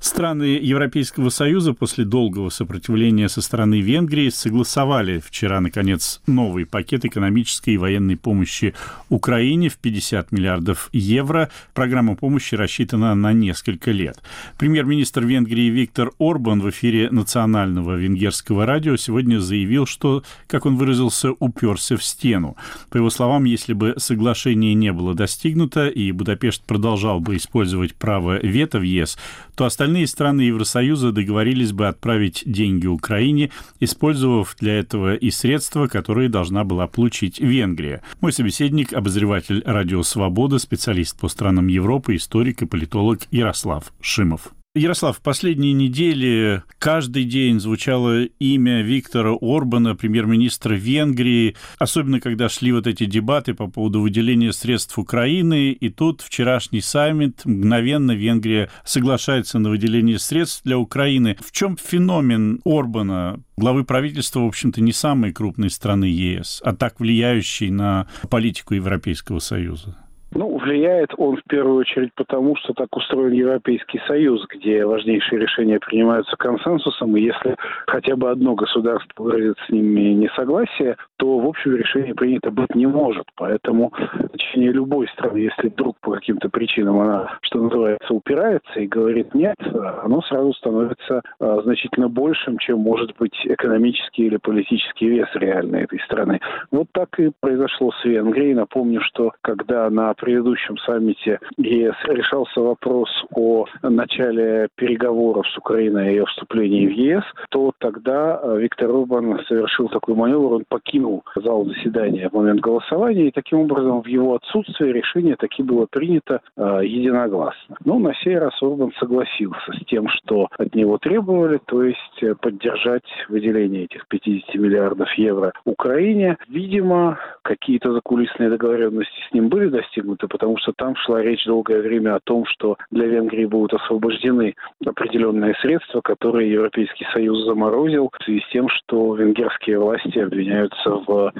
Страны 0.00 0.58
Европейского 0.62 1.28
Союза 1.28 1.74
после 1.74 2.06
долгого 2.06 2.48
сопротивления 2.48 3.28
со 3.28 3.42
стороны 3.42 3.82
Венгрии 3.82 4.30
согласовали 4.30 5.18
вчера, 5.18 5.60
наконец, 5.60 6.22
новый 6.26 6.64
пакет 6.64 7.04
экономической 7.04 7.74
и 7.74 7.76
военной 7.76 8.16
помощи 8.16 8.72
Украине 9.10 9.68
в 9.68 9.76
50 9.76 10.32
миллиардов 10.32 10.88
евро. 10.94 11.50
Программа 11.74 12.16
помощи 12.16 12.54
рассчитана 12.54 13.14
на 13.14 13.34
несколько 13.34 13.90
лет. 13.90 14.22
Премьер-министр 14.56 15.26
Венгрии 15.26 15.68
Виктор 15.68 16.12
Орбан 16.18 16.62
в 16.62 16.70
эфире 16.70 17.10
национального 17.10 17.94
венгерского 17.94 18.64
радио 18.64 18.96
сегодня 18.96 19.38
заявил, 19.38 19.84
что, 19.84 20.22
как 20.46 20.64
он 20.64 20.76
выразился, 20.76 21.32
уперся 21.38 21.98
в 21.98 22.02
стену. 22.02 22.56
По 22.88 22.96
его 22.96 23.10
словам, 23.10 23.44
если 23.44 23.74
бы 23.74 23.92
соглашение 23.98 24.72
не 24.72 24.94
было 24.94 25.12
достигнуто 25.12 25.88
и 25.88 26.10
Будапешт 26.12 26.62
продолжал 26.64 27.20
бы 27.20 27.36
использовать 27.36 27.94
право 27.94 28.38
вето 28.40 28.78
в 28.78 28.82
ЕС, 28.82 29.18
то 29.54 29.66
остальные 29.66 29.89
страны 30.06 30.42
Евросоюза 30.42 31.12
договорились 31.12 31.72
бы 31.72 31.88
отправить 31.88 32.42
деньги 32.46 32.86
Украине, 32.86 33.50
использовав 33.80 34.56
для 34.60 34.78
этого 34.78 35.14
и 35.14 35.30
средства, 35.30 35.86
которые 35.86 36.28
должна 36.28 36.64
была 36.64 36.86
получить 36.86 37.40
Венгрия. 37.40 38.02
Мой 38.20 38.32
собеседник, 38.32 38.92
обозреватель 38.92 39.62
«Радио 39.64 40.02
Свобода», 40.02 40.58
специалист 40.58 41.18
по 41.18 41.28
странам 41.28 41.66
Европы, 41.68 42.16
историк 42.16 42.62
и 42.62 42.66
политолог 42.66 43.20
Ярослав 43.30 43.92
Шимов. 44.00 44.52
Ярослав, 44.76 45.16
в 45.16 45.20
последние 45.20 45.72
недели 45.72 46.62
каждый 46.78 47.24
день 47.24 47.58
звучало 47.58 48.22
имя 48.22 48.82
Виктора 48.82 49.32
Орбана, 49.40 49.96
премьер-министра 49.96 50.74
Венгрии, 50.74 51.56
особенно 51.80 52.20
когда 52.20 52.48
шли 52.48 52.70
вот 52.70 52.86
эти 52.86 53.04
дебаты 53.06 53.54
по 53.54 53.66
поводу 53.66 54.00
выделения 54.00 54.52
средств 54.52 54.96
Украины, 54.96 55.72
и 55.72 55.88
тут 55.88 56.20
вчерашний 56.20 56.82
саммит, 56.82 57.44
мгновенно 57.44 58.12
Венгрия 58.12 58.70
соглашается 58.84 59.58
на 59.58 59.70
выделение 59.70 60.20
средств 60.20 60.62
для 60.62 60.78
Украины. 60.78 61.36
В 61.44 61.50
чем 61.50 61.76
феномен 61.76 62.60
Орбана, 62.64 63.40
главы 63.56 63.82
правительства, 63.82 64.38
в 64.38 64.46
общем-то, 64.46 64.80
не 64.80 64.92
самой 64.92 65.32
крупной 65.32 65.70
страны 65.70 66.04
ЕС, 66.04 66.62
а 66.64 66.76
так 66.76 67.00
влияющей 67.00 67.70
на 67.70 68.06
политику 68.28 68.74
Европейского 68.74 69.40
Союза? 69.40 69.96
Ну, 70.32 70.58
влияет 70.58 71.12
он 71.16 71.36
в 71.36 71.44
первую 71.44 71.78
очередь 71.78 72.10
потому, 72.14 72.54
что 72.56 72.72
так 72.72 72.94
устроен 72.96 73.32
Европейский 73.32 74.00
Союз, 74.06 74.46
где 74.48 74.86
важнейшие 74.86 75.40
решения 75.40 75.80
принимаются 75.80 76.36
консенсусом, 76.36 77.16
и 77.16 77.22
если 77.22 77.56
хотя 77.86 78.14
бы 78.14 78.30
одно 78.30 78.54
государство 78.54 79.24
выразит 79.24 79.56
с 79.66 79.70
ними 79.70 80.12
несогласие, 80.12 80.96
то, 81.16 81.38
в 81.38 81.46
общем, 81.46 81.74
решение 81.76 82.14
принято 82.14 82.50
быть 82.50 82.74
не 82.74 82.86
может. 82.86 83.26
Поэтому 83.36 83.92
в 84.12 84.38
течение 84.38 84.72
любой 84.72 85.08
страны, 85.08 85.38
если 85.38 85.68
вдруг 85.68 85.98
по 86.00 86.12
каким-то 86.12 86.48
причинам 86.48 87.00
она, 87.00 87.38
что 87.42 87.62
называется, 87.62 88.14
упирается 88.14 88.80
и 88.80 88.86
говорит 88.86 89.34
«нет», 89.34 89.56
оно 90.02 90.22
сразу 90.22 90.52
становится 90.54 91.22
а, 91.40 91.60
значительно 91.62 92.08
большим, 92.08 92.58
чем 92.58 92.78
может 92.78 93.16
быть 93.18 93.34
экономический 93.44 94.26
или 94.26 94.36
политический 94.36 95.08
вес 95.08 95.28
реальной 95.34 95.82
этой 95.82 95.98
страны. 96.00 96.40
Вот 96.70 96.86
так 96.92 97.18
и 97.18 97.32
произошло 97.40 97.90
с 97.92 98.04
Венгрией. 98.04 98.54
Напомню, 98.54 99.00
что 99.02 99.32
когда 99.42 99.90
на 99.90 100.10
предыдущем 100.20 100.76
саммите 100.78 101.38
ЕС 101.56 101.96
решался 102.06 102.60
вопрос 102.60 103.08
о 103.34 103.64
начале 103.82 104.68
переговоров 104.76 105.46
с 105.48 105.58
Украиной 105.58 106.08
и 106.08 106.10
ее 106.20 106.26
вступлении 106.26 106.86
в 106.86 106.92
ЕС, 106.92 107.24
то 107.50 107.72
тогда 107.78 108.40
э, 108.42 108.58
Виктор 108.60 108.90
Орбан 108.90 109.40
совершил 109.48 109.88
такой 109.88 110.14
маневр, 110.14 110.54
он 110.54 110.64
покинул 110.68 111.24
зал 111.34 111.64
заседания 111.64 112.28
в 112.28 112.34
момент 112.34 112.60
голосования, 112.60 113.28
и 113.28 113.32
таким 113.32 113.60
образом 113.60 114.02
в 114.02 114.06
его 114.06 114.34
отсутствие 114.34 114.92
решение 114.92 115.36
таки 115.36 115.62
было 115.62 115.86
принято 115.90 116.40
э, 116.56 116.80
единогласно. 116.84 117.76
Но 117.84 117.98
на 117.98 118.14
сей 118.14 118.38
раз 118.38 118.52
Орбан 118.62 118.92
согласился 118.98 119.72
с 119.72 119.84
тем, 119.86 120.08
что 120.08 120.48
от 120.58 120.74
него 120.74 120.98
требовали, 120.98 121.60
то 121.66 121.82
есть 121.82 122.22
э, 122.22 122.34
поддержать 122.34 123.08
выделение 123.28 123.84
этих 123.84 124.06
50 124.08 124.54
миллиардов 124.56 125.12
евро 125.14 125.52
Украине. 125.64 126.36
Видимо, 126.48 127.18
какие-то 127.42 127.92
закулисные 127.92 128.50
договоренности 128.50 129.12
с 129.28 129.32
ним 129.32 129.48
были 129.48 129.68
достигнуты, 129.68 130.09
достигнуты, 130.10 130.28
потому 130.28 130.56
что 130.58 130.72
там 130.76 130.96
шла 130.96 131.22
речь 131.22 131.44
долгое 131.44 131.80
время 131.80 132.16
о 132.16 132.20
том, 132.20 132.44
что 132.46 132.76
для 132.90 133.06
Венгрии 133.06 133.46
будут 133.46 133.74
освобождены 133.74 134.54
определенные 134.84 135.54
средства, 135.60 136.00
которые 136.00 136.52
Европейский 136.52 137.06
Союз 137.12 137.44
заморозил 137.44 138.10
в 138.18 138.24
связи 138.24 138.40
с 138.40 138.52
тем, 138.52 138.68
что 138.68 139.14
венгерские 139.14 139.78
власти 139.78 140.18
обвиняются 140.18 140.90
в 141.06 141.32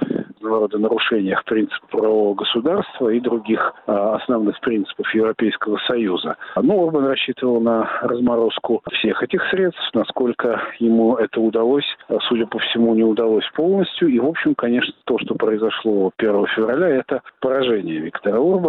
рода 0.43 0.79
нарушениях 0.79 1.45
принципа 1.45 1.87
правового 1.89 2.35
государства 2.35 3.09
и 3.09 3.21
других 3.21 3.75
а, 3.87 4.17
основных 4.17 4.59
принципов 4.61 5.13
Европейского 5.15 5.79
Союза. 5.87 6.37
Но 6.57 6.83
Орбан 6.85 7.07
рассчитывал 7.07 7.61
на 7.61 7.89
разморозку 8.03 8.83
всех 8.93 9.23
этих 9.23 9.43
средств, 9.51 9.83
насколько 9.95 10.63
ему 10.79 11.17
это 11.17 11.41
удалось, 11.41 11.85
судя 12.29 12.47
по 12.47 12.59
всему, 12.59 12.95
не 12.95 13.05
удалось 13.05 13.45
полностью. 13.55 14.09
И, 14.09 14.19
в 14.19 14.27
общем, 14.27 14.55
конечно, 14.55 14.95
то, 15.05 15.19
что 15.19 15.35
произошло 15.35 16.11
1 16.17 16.47
февраля, 16.47 16.89
это 16.89 17.23
поражение 17.41 17.99
Виктора 17.99 18.39
Орбана. 18.39 18.60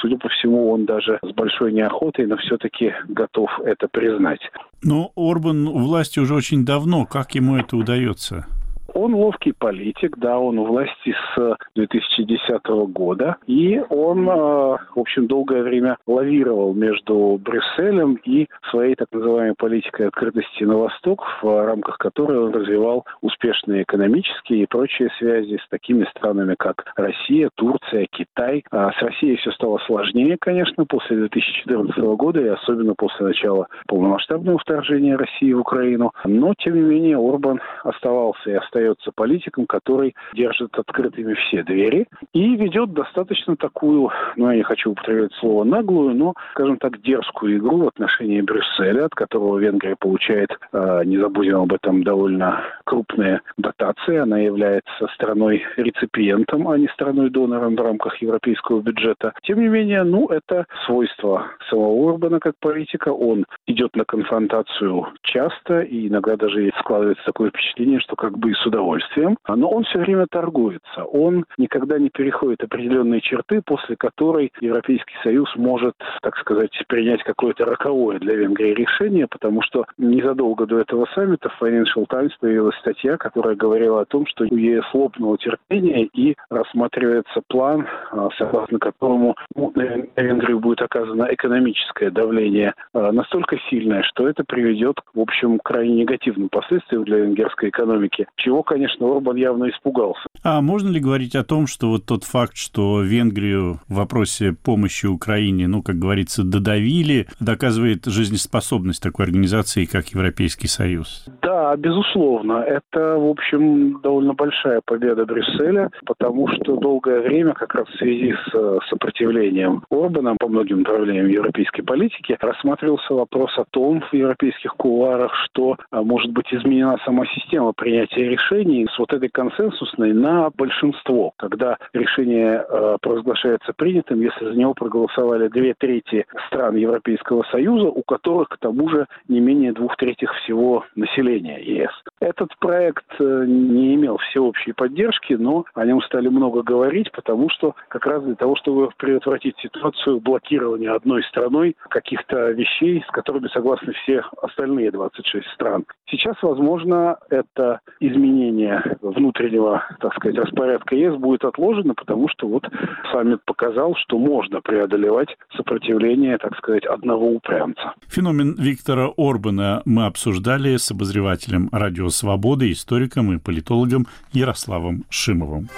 Судя 0.00 0.18
по 0.18 0.28
всему, 0.28 0.70
он 0.70 0.84
даже 0.84 1.18
с 1.22 1.32
большой 1.34 1.72
неохотой, 1.72 2.26
но 2.26 2.36
все-таки 2.36 2.92
готов 3.08 3.50
это 3.64 3.88
признать. 3.88 4.40
Но 4.82 5.12
Орбан 5.16 5.68
у 5.68 5.78
власти 5.78 6.18
уже 6.18 6.34
очень 6.34 6.64
давно. 6.64 7.06
Как 7.06 7.34
ему 7.34 7.56
это 7.56 7.76
удается? 7.76 8.46
Он 8.94 9.14
ловкий 9.14 9.52
политик, 9.52 10.16
да, 10.18 10.38
он 10.38 10.58
у 10.58 10.64
власти 10.64 11.14
с 11.34 11.56
2010 11.74 12.66
года, 12.88 13.36
и 13.46 13.80
он, 13.88 14.28
э, 14.28 14.32
в 14.32 14.98
общем, 14.98 15.26
долгое 15.26 15.62
время 15.62 15.96
лавировал 16.06 16.74
между 16.74 17.40
Брюсселем 17.42 18.18
и 18.24 18.48
своей 18.70 18.94
так 18.96 19.08
называемой 19.12 19.54
политикой 19.56 20.08
открытости 20.08 20.64
на 20.64 20.76
восток, 20.76 21.24
в 21.42 21.66
рамках 21.66 21.98
которой 21.98 22.38
он 22.38 22.52
развивал 22.52 23.04
успешные 23.20 23.82
экономические 23.82 24.62
и 24.62 24.66
прочие 24.66 25.10
связи 25.18 25.58
с 25.64 25.68
такими 25.68 26.04
странами, 26.16 26.56
как 26.58 26.84
Россия, 26.96 27.50
Турция, 27.54 28.06
Китай. 28.10 28.64
А 28.70 28.92
с 28.92 29.02
Россией 29.02 29.36
все 29.36 29.52
стало 29.52 29.78
сложнее, 29.86 30.36
конечно, 30.40 30.84
после 30.84 31.16
2014 31.16 31.96
года 32.16 32.40
и 32.40 32.48
особенно 32.48 32.94
после 32.94 33.26
начала 33.26 33.68
полномасштабного 33.86 34.58
вторжения 34.58 35.16
России 35.16 35.52
в 35.52 35.60
Украину. 35.60 36.12
Но, 36.24 36.54
тем 36.58 36.74
не 36.74 36.82
менее, 36.82 37.18
Орбан 37.18 37.60
оставался 37.84 38.50
и 38.50 38.54
остается 38.54 38.79
остается 38.80 39.12
политиком, 39.14 39.66
который 39.66 40.14
держит 40.34 40.78
открытыми 40.78 41.34
все 41.34 41.62
двери 41.62 42.06
и 42.32 42.56
ведет 42.56 42.92
достаточно 42.92 43.56
такую, 43.56 44.10
ну, 44.36 44.50
я 44.50 44.56
не 44.56 44.62
хочу 44.62 44.92
употреблять 44.92 45.32
слово 45.34 45.64
наглую, 45.64 46.14
но, 46.14 46.34
скажем 46.52 46.78
так, 46.78 47.00
дерзкую 47.02 47.58
игру 47.58 47.84
в 47.84 47.88
отношении 47.88 48.40
Брюсселя, 48.40 49.06
от 49.06 49.14
которого 49.14 49.58
Венгрия 49.58 49.96
получает, 49.96 50.50
э, 50.72 51.02
не 51.04 51.18
забудем 51.18 51.60
об 51.60 51.72
этом, 51.72 52.02
довольно 52.02 52.62
крупные 52.84 53.40
дотации. 53.56 54.16
Она 54.16 54.38
является 54.38 55.06
страной-реципиентом, 55.14 56.68
а 56.68 56.78
не 56.78 56.88
страной-донором 56.88 57.76
в 57.76 57.80
рамках 57.80 58.16
европейского 58.22 58.80
бюджета. 58.80 59.32
Тем 59.42 59.60
не 59.60 59.68
менее, 59.68 60.02
ну, 60.04 60.28
это 60.28 60.66
свойство 60.86 61.46
самого 61.68 61.92
Урбана 61.92 62.40
как 62.40 62.54
политика. 62.60 63.10
Он 63.10 63.44
идет 63.66 63.94
на 63.96 64.04
конфронтацию 64.04 65.06
часто, 65.22 65.80
и 65.80 66.08
иногда 66.08 66.36
даже 66.36 66.70
складывается 66.78 67.24
такое 67.24 67.50
впечатление, 67.50 68.00
что 68.00 68.16
как 68.16 68.38
бы 68.38 68.50
и 68.50 68.54
с 68.54 68.66
удовольствием, 68.70 69.36
но 69.48 69.68
он 69.68 69.84
все 69.84 69.98
время 69.98 70.26
торгуется. 70.30 71.04
Он 71.04 71.44
никогда 71.58 71.98
не 71.98 72.08
переходит 72.08 72.62
определенные 72.62 73.20
черты, 73.20 73.62
после 73.64 73.96
которой 73.96 74.52
Европейский 74.60 75.14
Союз 75.22 75.48
может, 75.56 75.94
так 76.22 76.36
сказать, 76.38 76.70
принять 76.88 77.22
какое-то 77.22 77.64
роковое 77.64 78.18
для 78.18 78.36
Венгрии 78.36 78.74
решение, 78.74 79.26
потому 79.28 79.62
что 79.62 79.84
незадолго 79.98 80.66
до 80.66 80.78
этого 80.78 81.06
саммита 81.14 81.48
в 81.48 81.62
Financial 81.62 82.06
Times 82.08 82.32
появилась 82.40 82.76
статья, 82.78 83.16
которая 83.16 83.54
говорила 83.54 84.00
о 84.00 84.04
том, 84.04 84.26
что 84.26 84.44
у 84.50 84.56
ЕС 84.56 84.84
лопнуло 84.94 85.36
терпение 85.38 86.06
и 86.06 86.36
рассматривается 86.50 87.42
план, 87.48 87.86
а, 88.12 88.28
согласно 88.38 88.78
которому 88.78 89.36
ну, 89.54 89.72
на 89.74 89.82
Венгрию 90.16 90.60
будет 90.60 90.82
оказано 90.82 91.28
экономическое 91.30 92.10
давление 92.10 92.74
а, 92.92 93.12
настолько 93.12 93.58
сильное, 93.68 94.02
что 94.02 94.28
это 94.28 94.44
приведет, 94.44 94.96
в 95.14 95.20
общем, 95.20 95.58
к 95.58 95.62
крайне 95.64 95.94
негативным 95.94 96.48
последствиям 96.48 97.04
для 97.04 97.18
венгерской 97.18 97.68
экономики, 97.68 98.26
чего 98.36 98.59
чего, 98.60 98.62
конечно, 98.62 99.06
Орбан 99.06 99.36
явно 99.36 99.70
испугался. 99.70 100.20
А 100.42 100.60
можно 100.60 100.88
ли 100.88 101.00
говорить 101.00 101.34
о 101.34 101.44
том, 101.44 101.66
что 101.66 101.90
вот 101.90 102.06
тот 102.06 102.24
факт, 102.24 102.56
что 102.56 103.02
Венгрию 103.02 103.80
в 103.88 103.94
вопросе 103.94 104.52
помощи 104.52 105.06
Украине, 105.06 105.66
ну, 105.66 105.82
как 105.82 105.98
говорится, 105.98 106.42
додавили, 106.42 107.26
доказывает 107.40 108.06
жизнеспособность 108.06 109.02
такой 109.02 109.26
организации, 109.26 109.84
как 109.84 110.08
Европейский 110.08 110.68
Союз? 110.68 111.26
Да, 111.60 111.76
безусловно. 111.76 112.64
Это, 112.66 113.18
в 113.18 113.28
общем, 113.28 114.00
довольно 114.00 114.32
большая 114.32 114.80
победа 114.82 115.26
Брюсселя, 115.26 115.90
потому 116.06 116.48
что 116.48 116.76
долгое 116.76 117.20
время, 117.20 117.52
как 117.52 117.74
раз 117.74 117.86
в 117.86 117.98
связи 117.98 118.32
с 118.32 118.78
сопротивлением 118.88 119.82
Орбана 119.90 120.36
по 120.40 120.48
многим 120.48 120.78
направлениям 120.78 121.28
европейской 121.28 121.82
политики, 121.82 122.38
рассматривался 122.40 123.12
вопрос 123.12 123.58
о 123.58 123.66
том 123.70 124.00
в 124.00 124.14
европейских 124.14 124.74
кулуарах, 124.76 125.34
что 125.44 125.76
а, 125.90 126.02
может 126.02 126.32
быть 126.32 126.46
изменена 126.50 126.96
сама 127.04 127.26
система 127.26 127.74
принятия 127.74 128.26
решений 128.26 128.88
с 128.90 128.98
вот 128.98 129.12
этой 129.12 129.28
консенсусной 129.28 130.14
на 130.14 130.48
большинство, 130.56 131.34
когда 131.36 131.76
решение 131.92 132.64
э, 132.66 132.96
провозглашается 133.02 133.74
принятым, 133.76 134.22
если 134.22 134.46
за 134.46 134.54
него 134.54 134.72
проголосовали 134.72 135.48
две 135.48 135.74
трети 135.74 136.24
стран 136.46 136.76
Европейского 136.76 137.42
Союза, 137.50 137.88
у 137.88 138.02
которых 138.02 138.48
к 138.48 138.56
тому 138.56 138.88
же 138.88 139.06
не 139.28 139.40
менее 139.40 139.72
двух 139.72 139.96
третьих 139.96 140.32
всего 140.36 140.86
населения 140.96 141.49
ЕС. 141.58 141.90
Этот 142.20 142.56
проект 142.58 143.06
э, 143.18 143.44
не 143.46 143.94
имел 143.94 144.18
всеобщей 144.18 144.72
поддержки, 144.72 145.34
но 145.34 145.64
о 145.74 145.84
нем 145.84 146.02
стали 146.02 146.28
много 146.28 146.62
говорить, 146.62 147.10
потому 147.12 147.48
что 147.50 147.74
как 147.88 148.06
раз 148.06 148.22
для 148.22 148.34
того, 148.34 148.56
чтобы 148.56 148.90
предотвратить 148.96 149.56
ситуацию 149.58 150.20
блокирования 150.20 150.94
одной 150.94 151.22
страной 151.24 151.76
каких-то 151.88 152.50
вещей, 152.50 153.02
с 153.08 153.10
которыми 153.10 153.48
согласны 153.48 153.92
все 154.04 154.22
остальные 154.42 154.90
26 154.92 155.46
стран. 155.54 155.84
Сейчас, 156.10 156.36
возможно, 156.42 157.18
это 157.30 157.80
изменение 158.00 158.98
внутреннего, 159.00 159.84
так 160.00 160.14
сказать, 160.14 160.38
распорядка 160.38 160.94
ЕС 160.94 161.16
будет 161.16 161.44
отложено, 161.44 161.94
потому 161.94 162.28
что 162.28 162.48
вот 162.48 162.68
саммит 163.12 163.42
показал, 163.44 163.94
что 163.96 164.18
можно 164.18 164.60
преодолевать 164.60 165.28
сопротивление, 165.56 166.38
так 166.38 166.56
сказать, 166.58 166.84
одного 166.84 167.30
упрямца. 167.30 167.94
Феномен 168.08 168.54
Виктора 168.58 169.08
Орбана 169.16 169.82
мы 169.84 170.06
обсуждали 170.06 170.76
с 170.76 170.90
обозревателем 170.90 171.39
«Радио 171.72 172.08
Свободы», 172.10 172.72
историком 172.72 173.32
и 173.32 173.38
политологом 173.38 174.06
Ярославом 174.32 175.04
Шимовым. 175.08 175.68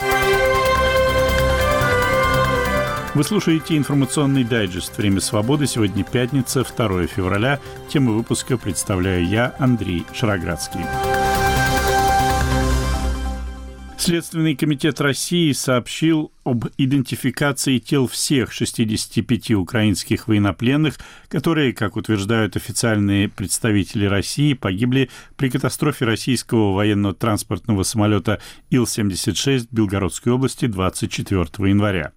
Вы 3.15 3.25
слушаете 3.25 3.77
информационный 3.77 4.43
дайджест 4.43 4.97
«Время 4.97 5.21
свободы». 5.21 5.67
Сегодня 5.67 6.03
пятница, 6.03 6.65
2 6.65 7.07
февраля. 7.07 7.61
Тему 7.89 8.13
выпуска 8.13 8.57
представляю 8.57 9.27
я, 9.27 9.55
Андрей 9.59 10.07
Шароградский. 10.15 10.81
Следственный 14.05 14.57
комитет 14.57 15.01
России 15.01 15.53
сообщил 15.53 16.33
об 16.43 16.65
идентификации 16.77 17.79
тел 17.79 18.09
всех 18.09 18.51
65 18.51 19.53
украинских 19.53 20.27
военнопленных, 20.27 20.99
которые, 21.29 21.73
как 21.73 21.95
утверждают 21.95 22.57
официальные 22.57 23.29
представители 23.29 24.05
России, 24.07 24.55
погибли 24.55 25.09
при 25.37 25.51
катастрофе 25.51 26.05
российского 26.05 26.73
военно-транспортного 26.73 27.85
самолета 27.85 28.41
Ил-76 28.71 29.69
в 29.71 29.73
Белгородской 29.73 30.33
области 30.33 30.67
24 30.67 31.71
января. 31.71 32.11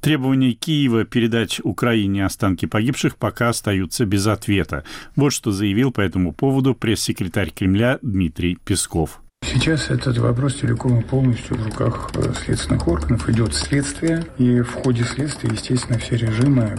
Требования 0.00 0.54
Киева 0.54 1.04
передать 1.04 1.60
Украине 1.62 2.26
останки 2.26 2.66
погибших 2.66 3.16
пока 3.16 3.50
остаются 3.50 4.06
без 4.06 4.26
ответа. 4.26 4.82
Вот 5.14 5.32
что 5.32 5.52
заявил 5.52 5.92
по 5.92 6.00
этому 6.00 6.32
поводу 6.32 6.74
пресс-секретарь 6.74 7.52
Кремля 7.52 8.00
Дмитрий 8.02 8.56
Песков. 8.56 9.20
Сейчас 9.60 9.90
этот 9.90 10.18
вопрос 10.18 10.54
целиком 10.54 11.00
и 11.00 11.02
полностью 11.02 11.56
в 11.56 11.64
руках 11.66 12.10
э, 12.14 12.32
следственных 12.44 12.86
органов. 12.86 13.28
Идет 13.28 13.54
следствие, 13.54 14.24
и 14.36 14.60
в 14.60 14.72
ходе 14.72 15.04
следствия, 15.04 15.50
естественно, 15.50 15.98
все 15.98 16.16
режимы 16.16 16.76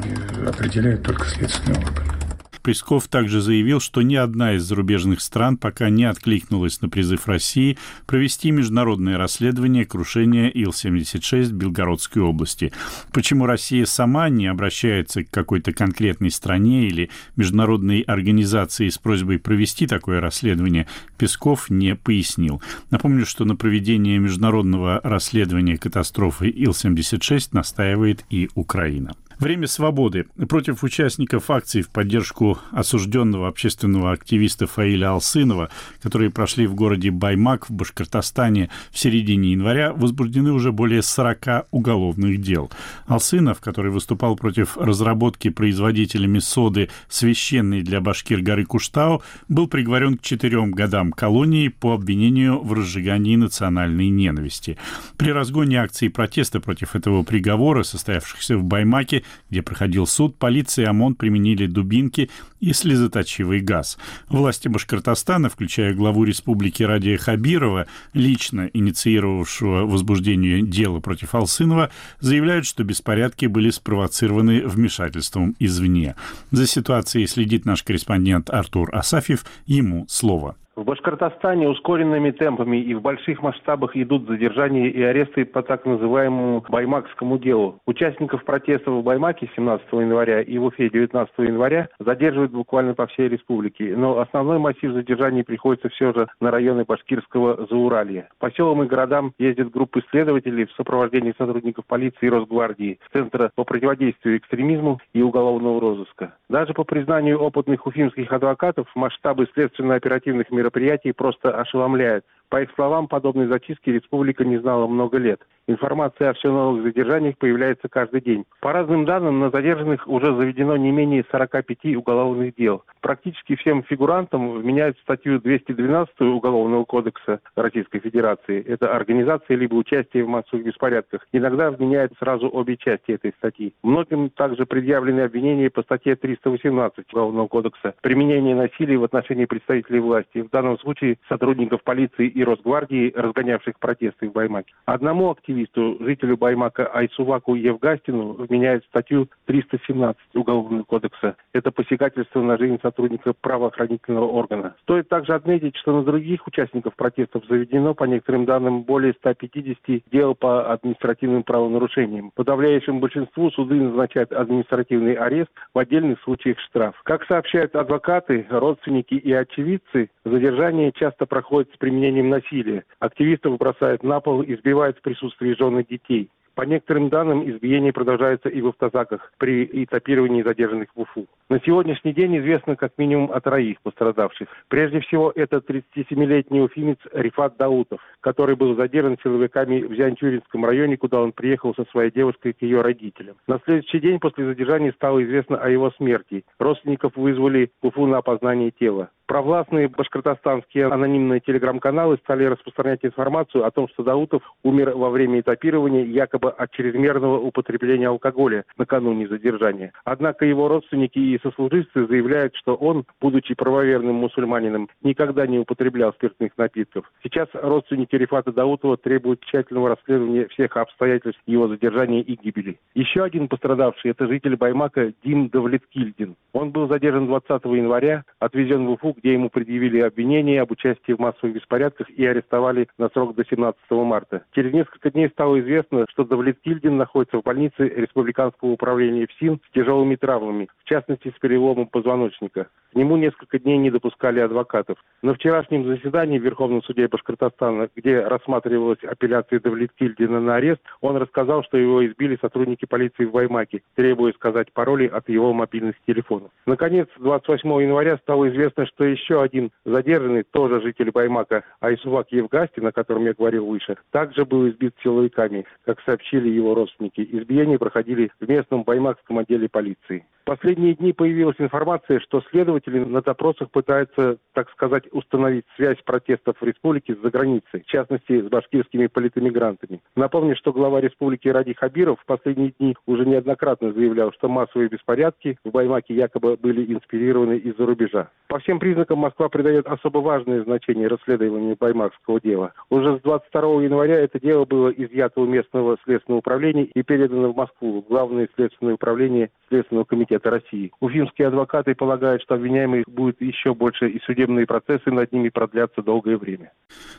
определяют 0.48 1.04
только 1.04 1.26
следственные 1.26 1.80
органы. 1.80 2.19
Песков 2.64 3.08
также 3.08 3.42
заявил, 3.42 3.80
что 3.80 4.02
ни 4.02 4.16
одна 4.16 4.54
из 4.54 4.64
зарубежных 4.64 5.22
стран 5.22 5.58
пока 5.58 5.90
не 5.90 6.06
откликнулась 6.06 6.82
на 6.82 6.90
призыв 6.90 7.28
России 7.28 7.78
провести 8.06 8.52
международное 8.52 9.18
расследование 9.18 9.86
крушения 9.86 10.50
Ил-76 10.50 11.46
в 11.46 11.54
Белгородской 11.54 12.22
области. 12.22 12.72
Почему 13.14 13.46
Россия 13.46 13.86
сама 13.86 14.30
не 14.30 14.48
обращается 14.48 15.24
к 15.24 15.30
какой-то 15.30 15.74
конкретной 15.74 16.32
стране 16.32 16.88
или 16.88 17.10
международной 17.36 18.02
организации 18.02 18.90
с 18.90 18.98
просьбой 18.98 19.40
провести 19.40 19.88
такое 19.88 20.20
расследование, 20.20 20.88
Песков 21.18 21.70
не 21.70 21.96
пояснил. 21.96 22.62
Напомню, 22.92 23.26
что 23.26 23.46
на 23.46 23.56
проведение 23.56 24.20
международного 24.20 25.02
расследования 25.04 25.78
катастрофы 25.78 26.50
Ил-76 26.50 27.50
настаивает 27.52 28.26
и 28.30 28.50
Украина. 28.56 29.14
Время 29.40 29.68
свободы. 29.68 30.26
Против 30.50 30.84
участников 30.84 31.50
акций 31.50 31.82
в 31.82 31.90
поддержку 31.90 32.60
осужденного 32.72 33.48
общественного 33.48 34.12
активиста 34.12 34.68
Фаиля 34.68 35.12
Алсынова, 35.12 35.70
которые 36.02 36.30
прошли 36.30 36.68
в 36.68 36.76
городе 36.76 37.10
Баймак 37.10 37.70
в 37.70 37.72
Башкортостане 37.74 38.70
в 38.92 39.00
середине 39.00 39.54
января, 39.54 39.94
возбуждены 39.94 40.52
уже 40.52 40.74
более 40.74 41.02
40 41.02 41.68
уголовных 41.72 42.42
дел. 42.42 42.70
Алсынов, 43.08 43.62
который 43.62 43.92
выступал 43.92 44.36
против 44.36 44.78
разработки 44.78 45.50
производителями 45.50 46.40
соды 46.40 46.90
священной 47.08 47.82
для 47.82 48.02
башкир 48.02 48.42
горы 48.42 48.66
Куштау, 48.66 49.24
был 49.48 49.70
приговорен 49.70 50.18
к 50.18 50.22
четырем 50.22 50.72
годам 50.72 51.14
колонии 51.14 51.70
по 51.70 51.94
обвинению 51.94 52.60
в 52.60 52.74
разжигании 52.74 53.38
национальной 53.38 54.10
ненависти. 54.10 54.78
При 55.16 55.32
разгоне 55.32 55.82
акций 55.82 56.10
протеста 56.10 56.60
против 56.60 56.98
этого 56.98 57.24
приговора, 57.24 57.84
состоявшихся 57.84 58.58
в 58.58 58.66
Баймаке, 58.66 59.24
где 59.50 59.62
проходил 59.62 60.08
суд, 60.08 60.38
полиция 60.38 60.86
и 60.86 60.88
ОМОН 60.88 61.16
применили 61.16 61.66
дубинки 61.66 62.30
и 62.60 62.74
слезоточивый 62.74 63.62
газ. 63.62 63.98
Власти 64.28 64.68
Башкортостана, 64.68 65.50
включая 65.50 65.94
главу 65.94 66.24
республики 66.24 66.84
Радия 66.84 67.18
Хабирова, 67.18 67.88
лично 68.14 68.70
инициировавшего 68.74 69.86
возбуждение 69.86 70.62
дела 70.62 71.00
против 71.00 71.36
Алсынова, 71.36 71.90
заявляют, 72.20 72.66
что 72.66 72.84
беспорядки 72.84 73.46
были 73.46 73.70
спровоцированы 73.70 74.68
вмешательством 74.68 75.56
извне. 75.60 76.16
За 76.52 76.68
ситуацией 76.68 77.28
следит 77.28 77.66
наш 77.66 77.84
корреспондент 77.84 78.50
Артур 78.50 78.94
Асафьев. 78.96 79.46
Ему 79.66 80.06
слово. 80.10 80.56
В 80.80 80.86
Башкортостане 80.86 81.68
ускоренными 81.68 82.32
темпами 82.32 82.78
и 82.78 82.94
в 82.94 83.02
больших 83.02 83.42
масштабах 83.42 83.98
идут 83.98 84.30
задержания 84.30 84.88
и 84.88 85.02
аресты 85.02 85.44
по 85.44 85.62
так 85.62 85.86
называемому 85.86 86.64
Баймакскому 86.70 87.38
делу. 87.38 87.82
Участников 87.86 88.46
протестов 88.46 88.94
в 88.94 89.04
Баймаке 89.04 89.50
17 89.58 89.86
января 89.92 90.42
и 90.42 90.58
в 90.58 90.64
Уфе 90.64 90.90
19 90.90 91.34
января 91.40 91.90
задерживают 92.00 92.54
буквально 92.54 92.94
по 92.94 93.08
всей 93.08 93.28
республике. 93.28 93.94
Но 93.98 94.20
основной 94.20 94.58
массив 94.58 94.94
задержаний 94.94 95.44
приходится 95.44 95.90
все 95.90 96.14
же 96.14 96.30
на 96.40 96.50
районы 96.50 96.86
Башкирского 96.86 97.68
Зауралья. 97.70 98.30
По 98.40 98.50
селам 98.50 98.82
и 98.84 98.88
городам 98.88 99.34
ездят 99.38 99.72
группы 99.72 100.02
следователей 100.12 100.66
в 100.66 100.72
сопровождении 100.78 101.36
сотрудников 101.38 101.88
полиции 101.88 102.28
и 102.28 102.30
Росгвардии, 102.30 103.00
Центра 103.12 103.52
по 103.54 103.66
противодействию 103.66 104.38
экстремизму 104.38 105.02
и 105.12 105.22
уголовного 105.22 105.82
розыска. 105.82 106.36
Даже 106.50 106.74
по 106.74 106.86
признанию 106.86 107.38
опытных 107.38 107.86
уфимских 107.86 108.32
адвокатов 108.32 108.88
масштабы 108.96 109.46
следственно-оперативных 109.54 110.50
мероприятий 110.52 110.69
мероприятий 110.70 111.12
просто 111.12 111.50
ошеломляет. 111.50 112.24
По 112.50 112.62
их 112.62 112.70
словам, 112.74 113.08
подобной 113.08 113.48
зачистки 113.48 113.92
республика 113.92 114.44
не 114.44 114.58
знала 114.58 114.88
много 114.88 115.18
лет. 115.18 115.42
Информация 115.68 116.32
о 116.32 116.34
все 116.34 116.52
новых 116.52 116.82
задержаниях 116.82 117.38
появляется 117.38 117.88
каждый 117.88 118.22
день. 118.22 118.46
По 118.60 118.74
разным 118.74 119.06
данным, 119.06 119.40
на 119.40 119.52
задержанных 119.52 120.08
уже 120.08 120.36
заведено 120.36 120.76
не 120.78 120.90
менее 120.90 121.24
45 121.32 121.96
уголовных 121.96 122.56
дел. 122.56 122.84
Практически 123.02 123.56
всем 123.56 123.84
фигурантам 123.84 124.54
вменяют 124.54 124.98
статью 124.98 125.40
212 125.40 126.22
Уголовного 126.22 126.86
кодекса 126.86 127.40
Российской 127.56 128.00
Федерации. 128.00 128.64
Это 128.64 128.96
организация 128.96 129.58
либо 129.58 129.76
участие 129.76 130.24
в 130.24 130.28
массовых 130.28 130.66
беспорядках. 130.66 131.28
Иногда 131.32 131.70
вменяют 131.70 132.14
сразу 132.18 132.50
обе 132.50 132.76
части 132.76 133.12
этой 133.12 133.32
статьи. 133.38 133.76
Многим 133.84 134.32
также 134.32 134.66
предъявлены 134.66 135.22
обвинения 135.22 135.70
по 135.70 135.84
статье 135.84 136.16
318 136.16 137.14
Уголовного 137.14 137.48
кодекса 137.48 137.94
«Применение 138.02 138.56
насилия 138.56 138.98
в 138.98 139.04
отношении 139.04 139.46
представителей 139.46 140.00
власти». 140.00 140.40
В 140.40 140.50
данном 140.62 140.80
случае 140.80 141.18
сотрудников 141.28 141.84
полиции 141.84 142.28
и 142.28 142.44
Росгвардии, 142.44 143.14
разгонявших 143.16 143.80
протесты 143.80 144.30
в 144.30 144.34
Баймаке. 144.34 144.74
Одному 144.86 145.32
активисту 145.32 145.98
жителю 146.00 146.38
Баймака 146.38 146.88
Айсуваку 146.94 147.56
Евгастину 147.56 148.34
вменяют 148.34 148.84
статью 148.86 149.30
317 149.46 150.20
Уголовного 150.34 150.84
кодекса. 150.84 151.36
Это 151.54 151.72
посягательство 151.72 152.42
на 152.42 152.58
жизнь 152.58 152.80
сотрудника 152.82 153.34
правоохранительного 153.34 154.26
органа. 154.26 154.76
Стоит 154.82 155.08
также 155.10 155.34
отметить, 155.34 155.76
что 155.78 155.94
на 155.94 156.04
других 156.04 156.46
участников 156.48 156.96
протестов 156.96 157.46
заведено, 157.48 157.94
по 157.94 158.04
некоторым 158.04 158.46
данным, 158.46 158.84
более 158.84 159.14
150 159.14 160.04
дел 160.12 160.36
по 160.36 160.72
административным 160.72 161.44
правонарушениям. 161.44 162.32
Подавляющему 162.36 163.00
большинству 163.00 163.50
суды 163.52 163.76
назначают 163.76 164.32
административный 164.32 165.14
арест, 165.14 165.50
в 165.74 165.80
отдельных 165.80 166.22
случаях 166.22 166.60
штраф. 166.60 167.00
Как 167.04 167.26
сообщают 167.26 167.76
адвокаты, 167.76 168.46
родственники 168.50 169.14
и 169.14 169.32
очевидцы, 169.32 170.10
задержание 170.50 170.92
часто 170.92 171.26
проходит 171.26 171.72
с 171.74 171.78
применением 171.78 172.30
насилия. 172.30 172.84
Активистов 173.00 173.58
бросают 173.58 174.04
на 174.04 174.20
пол, 174.20 174.44
избивают 174.44 174.98
в 174.98 175.02
присутствии 175.02 175.54
жены 175.54 175.86
детей. 175.88 176.30
По 176.60 176.64
некоторым 176.64 177.08
данным, 177.08 177.50
избиение 177.50 177.94
продолжается 177.94 178.50
и 178.50 178.60
в 178.60 178.68
автозаках 178.68 179.32
при 179.38 179.64
этапировании 179.64 180.44
задержанных 180.44 180.90
в 180.94 181.00
Уфу. 181.00 181.26
На 181.48 181.62
сегодняшний 181.62 182.12
день 182.12 182.38
известно 182.38 182.76
как 182.76 182.98
минимум 182.98 183.32
о 183.32 183.40
троих 183.40 183.80
пострадавших. 183.82 184.50
Прежде 184.68 185.00
всего, 185.00 185.32
это 185.34 185.60
37-летний 185.60 186.60
уфимец 186.60 186.98
Рифат 187.14 187.56
Даутов, 187.56 188.02
который 188.20 188.58
был 188.58 188.76
задержан 188.76 189.18
силовиками 189.24 189.84
в 189.84 189.96
Зянтюринском 189.96 190.66
районе, 190.66 190.98
куда 190.98 191.22
он 191.22 191.32
приехал 191.32 191.74
со 191.76 191.86
своей 191.92 192.12
девушкой 192.12 192.52
к 192.52 192.62
ее 192.62 192.82
родителям. 192.82 193.38
На 193.48 193.62
следующий 193.64 194.02
день 194.02 194.20
после 194.20 194.46
задержания 194.46 194.92
стало 194.92 195.24
известно 195.24 195.56
о 195.56 195.70
его 195.70 195.92
смерти. 195.92 196.44
Родственников 196.60 197.16
вызвали 197.16 197.72
в 197.82 197.88
Уфу 197.88 198.06
на 198.06 198.18
опознание 198.18 198.72
тела. 198.72 199.12
Провластные 199.30 199.88
башкортостанские 199.90 200.88
анонимные 200.88 201.40
телеграм-каналы 201.40 202.18
стали 202.18 202.46
распространять 202.46 203.06
информацию 203.06 203.64
о 203.64 203.70
том, 203.70 203.88
что 203.88 204.02
Даутов 204.02 204.42
умер 204.64 204.94
во 204.96 205.12
время 205.12 205.42
этапирования 205.42 206.04
якобы 206.04 206.49
от 206.50 206.72
чрезмерного 206.72 207.40
употребления 207.40 208.08
алкоголя 208.08 208.66
накануне 208.78 209.28
задержания. 209.28 209.94
Однако 210.04 210.46
его 210.46 210.68
родственники 210.68 211.20
и 211.20 211.40
сослуживцы 211.42 212.06
заявляют, 212.08 212.56
что 212.56 212.76
он, 212.76 213.06
будучи 213.22 213.54
правоверным 213.56 214.16
мусульманином, 214.16 214.90
никогда 215.04 215.48
не 215.48 215.60
употреблял 215.60 216.14
спиртных 216.14 216.58
напитков. 216.58 217.12
Сейчас 217.24 217.48
родственники 217.54 218.16
Рифата 218.16 218.52
Даутова 218.52 218.98
требуют 218.98 219.42
тщательного 219.42 219.90
расследования 219.90 220.48
всех 220.48 220.78
обстоятельств 220.78 221.42
его 221.46 221.68
задержания 221.68 222.22
и 222.22 222.36
гибели. 222.36 222.80
Еще 222.96 223.24
один 223.24 223.48
пострадавший– 223.48 224.12
это 224.12 224.28
житель 224.28 224.56
Баймака 224.56 225.14
Дин 225.24 225.50
Давлеткильдин. 225.50 226.36
Он 226.54 226.72
был 226.72 226.88
задержан 226.88 227.28
20 227.28 227.50
января, 227.66 228.24
отвезен 228.40 228.86
в 228.86 228.92
Уфу, 228.92 229.16
где 229.18 229.34
ему 229.34 229.50
предъявили 229.50 230.00
обвинение 230.00 230.62
об 230.62 230.72
участии 230.72 231.14
в 231.14 231.20
массовых 231.20 231.56
беспорядках 231.56 232.10
и 232.10 232.26
арестовали 232.26 232.88
на 232.98 233.10
срок 233.10 233.36
до 233.36 233.46
17 233.46 233.80
марта. 233.92 234.44
Через 234.54 234.74
несколько 234.74 235.12
дней 235.12 235.30
стало 235.30 235.60
известно, 235.60 236.06
что 236.10 236.26
Давлет 236.30 236.60
Кильдин 236.62 236.98
находится 236.98 237.38
в 237.38 237.44
больнице 237.44 237.88
Республиканского 237.88 238.70
управления 238.70 239.28
ФСИН 239.28 239.60
с 239.68 239.74
тяжелыми 239.74 240.16
травмами, 240.16 240.70
в 240.78 240.88
частности 240.88 241.34
с 241.36 241.40
переломом 241.40 241.88
позвоночника. 241.88 242.68
К 242.92 242.96
нему 242.96 243.18
несколько 243.18 243.60
дней 243.60 243.78
не 243.78 243.92
допускали 243.92 244.40
адвокатов. 244.40 244.98
На 245.22 245.34
вчерашнем 245.34 245.86
заседании 245.86 246.40
в 246.40 246.44
Верховном 246.44 246.82
суде 246.84 247.08
Башкортостана, 247.08 247.90
где 247.96 248.22
рассматривалась 248.22 249.04
апелляция 249.04 249.60
Давлет 249.60 249.92
Кильдина 249.94 250.40
на 250.40 250.56
арест, 250.56 250.82
он 251.02 251.18
рассказал, 251.18 251.64
что 251.64 251.78
его 251.78 252.06
избили 252.06 252.38
сотрудники 252.42 252.86
полиции 252.86 253.26
в 253.26 253.32
Баймаке, 253.32 253.82
требуя 253.96 254.32
сказать 254.34 254.72
пароли 254.72 255.08
от 255.08 255.30
его 255.30 255.54
мобильных 255.54 255.96
телефонов. 256.08 256.52
Наконец, 256.66 257.08
28 257.18 257.70
января 257.82 258.18
стало 258.18 258.50
известно, 258.50 258.86
что 258.86 259.04
еще 259.04 259.42
один 259.42 259.72
задержанный, 259.86 260.44
тоже 260.44 260.82
житель 260.82 261.12
Баймака, 261.12 261.64
Айсувак 261.82 262.32
Евгастин, 262.32 262.88
о 262.88 262.92
котором 262.92 263.26
я 263.26 263.34
говорил 263.34 263.66
выше, 263.66 263.98
также 264.12 264.46
был 264.46 264.68
избит 264.70 264.96
силовиками, 265.04 265.66
как 265.86 266.02
сообщили 266.02 266.19
его 266.22 266.76
родственники. 266.76 267.22
Избиения 267.22 267.78
проходили 267.78 268.32
в 268.40 268.48
местном 268.48 268.84
баймакском 268.84 269.38
отделе 269.40 269.70
полиции 269.70 270.26
последние 270.50 270.96
дни 270.96 271.14
появилась 271.14 271.58
информация, 271.60 272.20
что 272.20 272.42
следователи 272.50 272.98
на 272.98 273.22
допросах 273.22 273.70
пытаются, 273.70 274.40
так 274.54 274.68
сказать, 274.72 275.04
установить 275.12 275.66
связь 275.76 276.02
протестов 276.04 276.58
в 276.60 276.66
республике 276.66 277.14
с 277.14 277.20
заграницей, 277.20 277.82
в 277.82 277.86
частности, 277.86 278.42
с 278.42 278.46
башкирскими 278.46 279.06
политэмигрантами. 279.06 280.02
Напомню, 280.16 280.56
что 280.56 280.74
глава 280.74 281.02
республики 281.02 281.48
Ради 281.50 281.76
Хабиров 281.76 282.20
в 282.20 282.26
последние 282.26 282.72
дни 282.80 282.96
уже 283.06 283.28
неоднократно 283.28 283.94
заявлял, 283.94 284.32
что 284.32 284.50
массовые 284.50 284.90
беспорядки 284.90 285.60
в 285.64 285.70
Баймаке 285.70 286.16
якобы 286.16 286.58
были 286.58 286.96
инспирированы 286.96 287.58
из-за 287.58 287.86
рубежа. 287.86 288.32
По 288.48 288.58
всем 288.58 288.80
признакам 288.80 289.20
Москва 289.20 289.50
придает 289.50 289.86
особо 289.86 290.18
важное 290.18 290.64
значение 290.64 291.08
расследованию 291.08 291.78
баймакского 291.80 292.42
дела. 292.42 292.74
Уже 292.90 293.20
с 293.20 293.22
22 293.22 293.84
января 293.84 294.16
это 294.16 294.40
дело 294.40 294.66
было 294.66 294.90
изъято 294.90 295.42
у 295.42 295.46
местного 295.46 295.98
следственного 296.10 296.40
управления 296.40 296.86
и 296.86 297.04
передано 297.04 297.54
в 297.54 297.56
Москву, 297.56 298.02
в 298.02 298.10
Главное 298.10 298.50
следственное 298.56 298.96
управление 298.96 299.52
Следственного 299.70 300.06
комитета 300.06 300.50
России. 300.50 300.92
Уфимские 301.00 301.48
адвокаты 301.48 301.94
полагают, 301.94 302.42
что 302.42 302.56
обвиняемых 302.56 303.06
будет 303.08 303.40
еще 303.40 303.76
больше 303.76 304.10
и 304.10 304.20
судебные 304.26 304.66
процессы 304.66 305.12
над 305.12 305.32
ними 305.32 305.50
продлятся 305.50 306.02
долгое 306.02 306.38
время. 306.38 306.72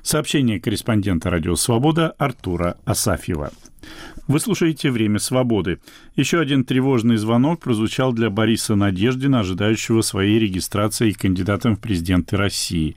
Сообщение 0.03 0.61
корреспондента 0.61 1.31
«Радио 1.31 1.55
Свобода» 1.55 2.13
Артура 2.19 2.77
Асафьева. 2.85 3.51
Вы 4.29 4.39
слушаете 4.39 4.91
«Время 4.91 5.19
свободы». 5.19 5.79
Еще 6.15 6.39
один 6.39 6.65
тревожный 6.65 7.17
звонок 7.17 7.61
прозвучал 7.61 8.13
для 8.13 8.31
Бориса 8.31 8.75
Надеждина, 8.75 9.41
ожидающего 9.41 10.03
своей 10.03 10.39
регистрации 10.39 11.13
кандидатом 11.13 11.77
в 11.77 11.81
президенты 11.81 12.37
России. 12.37 12.97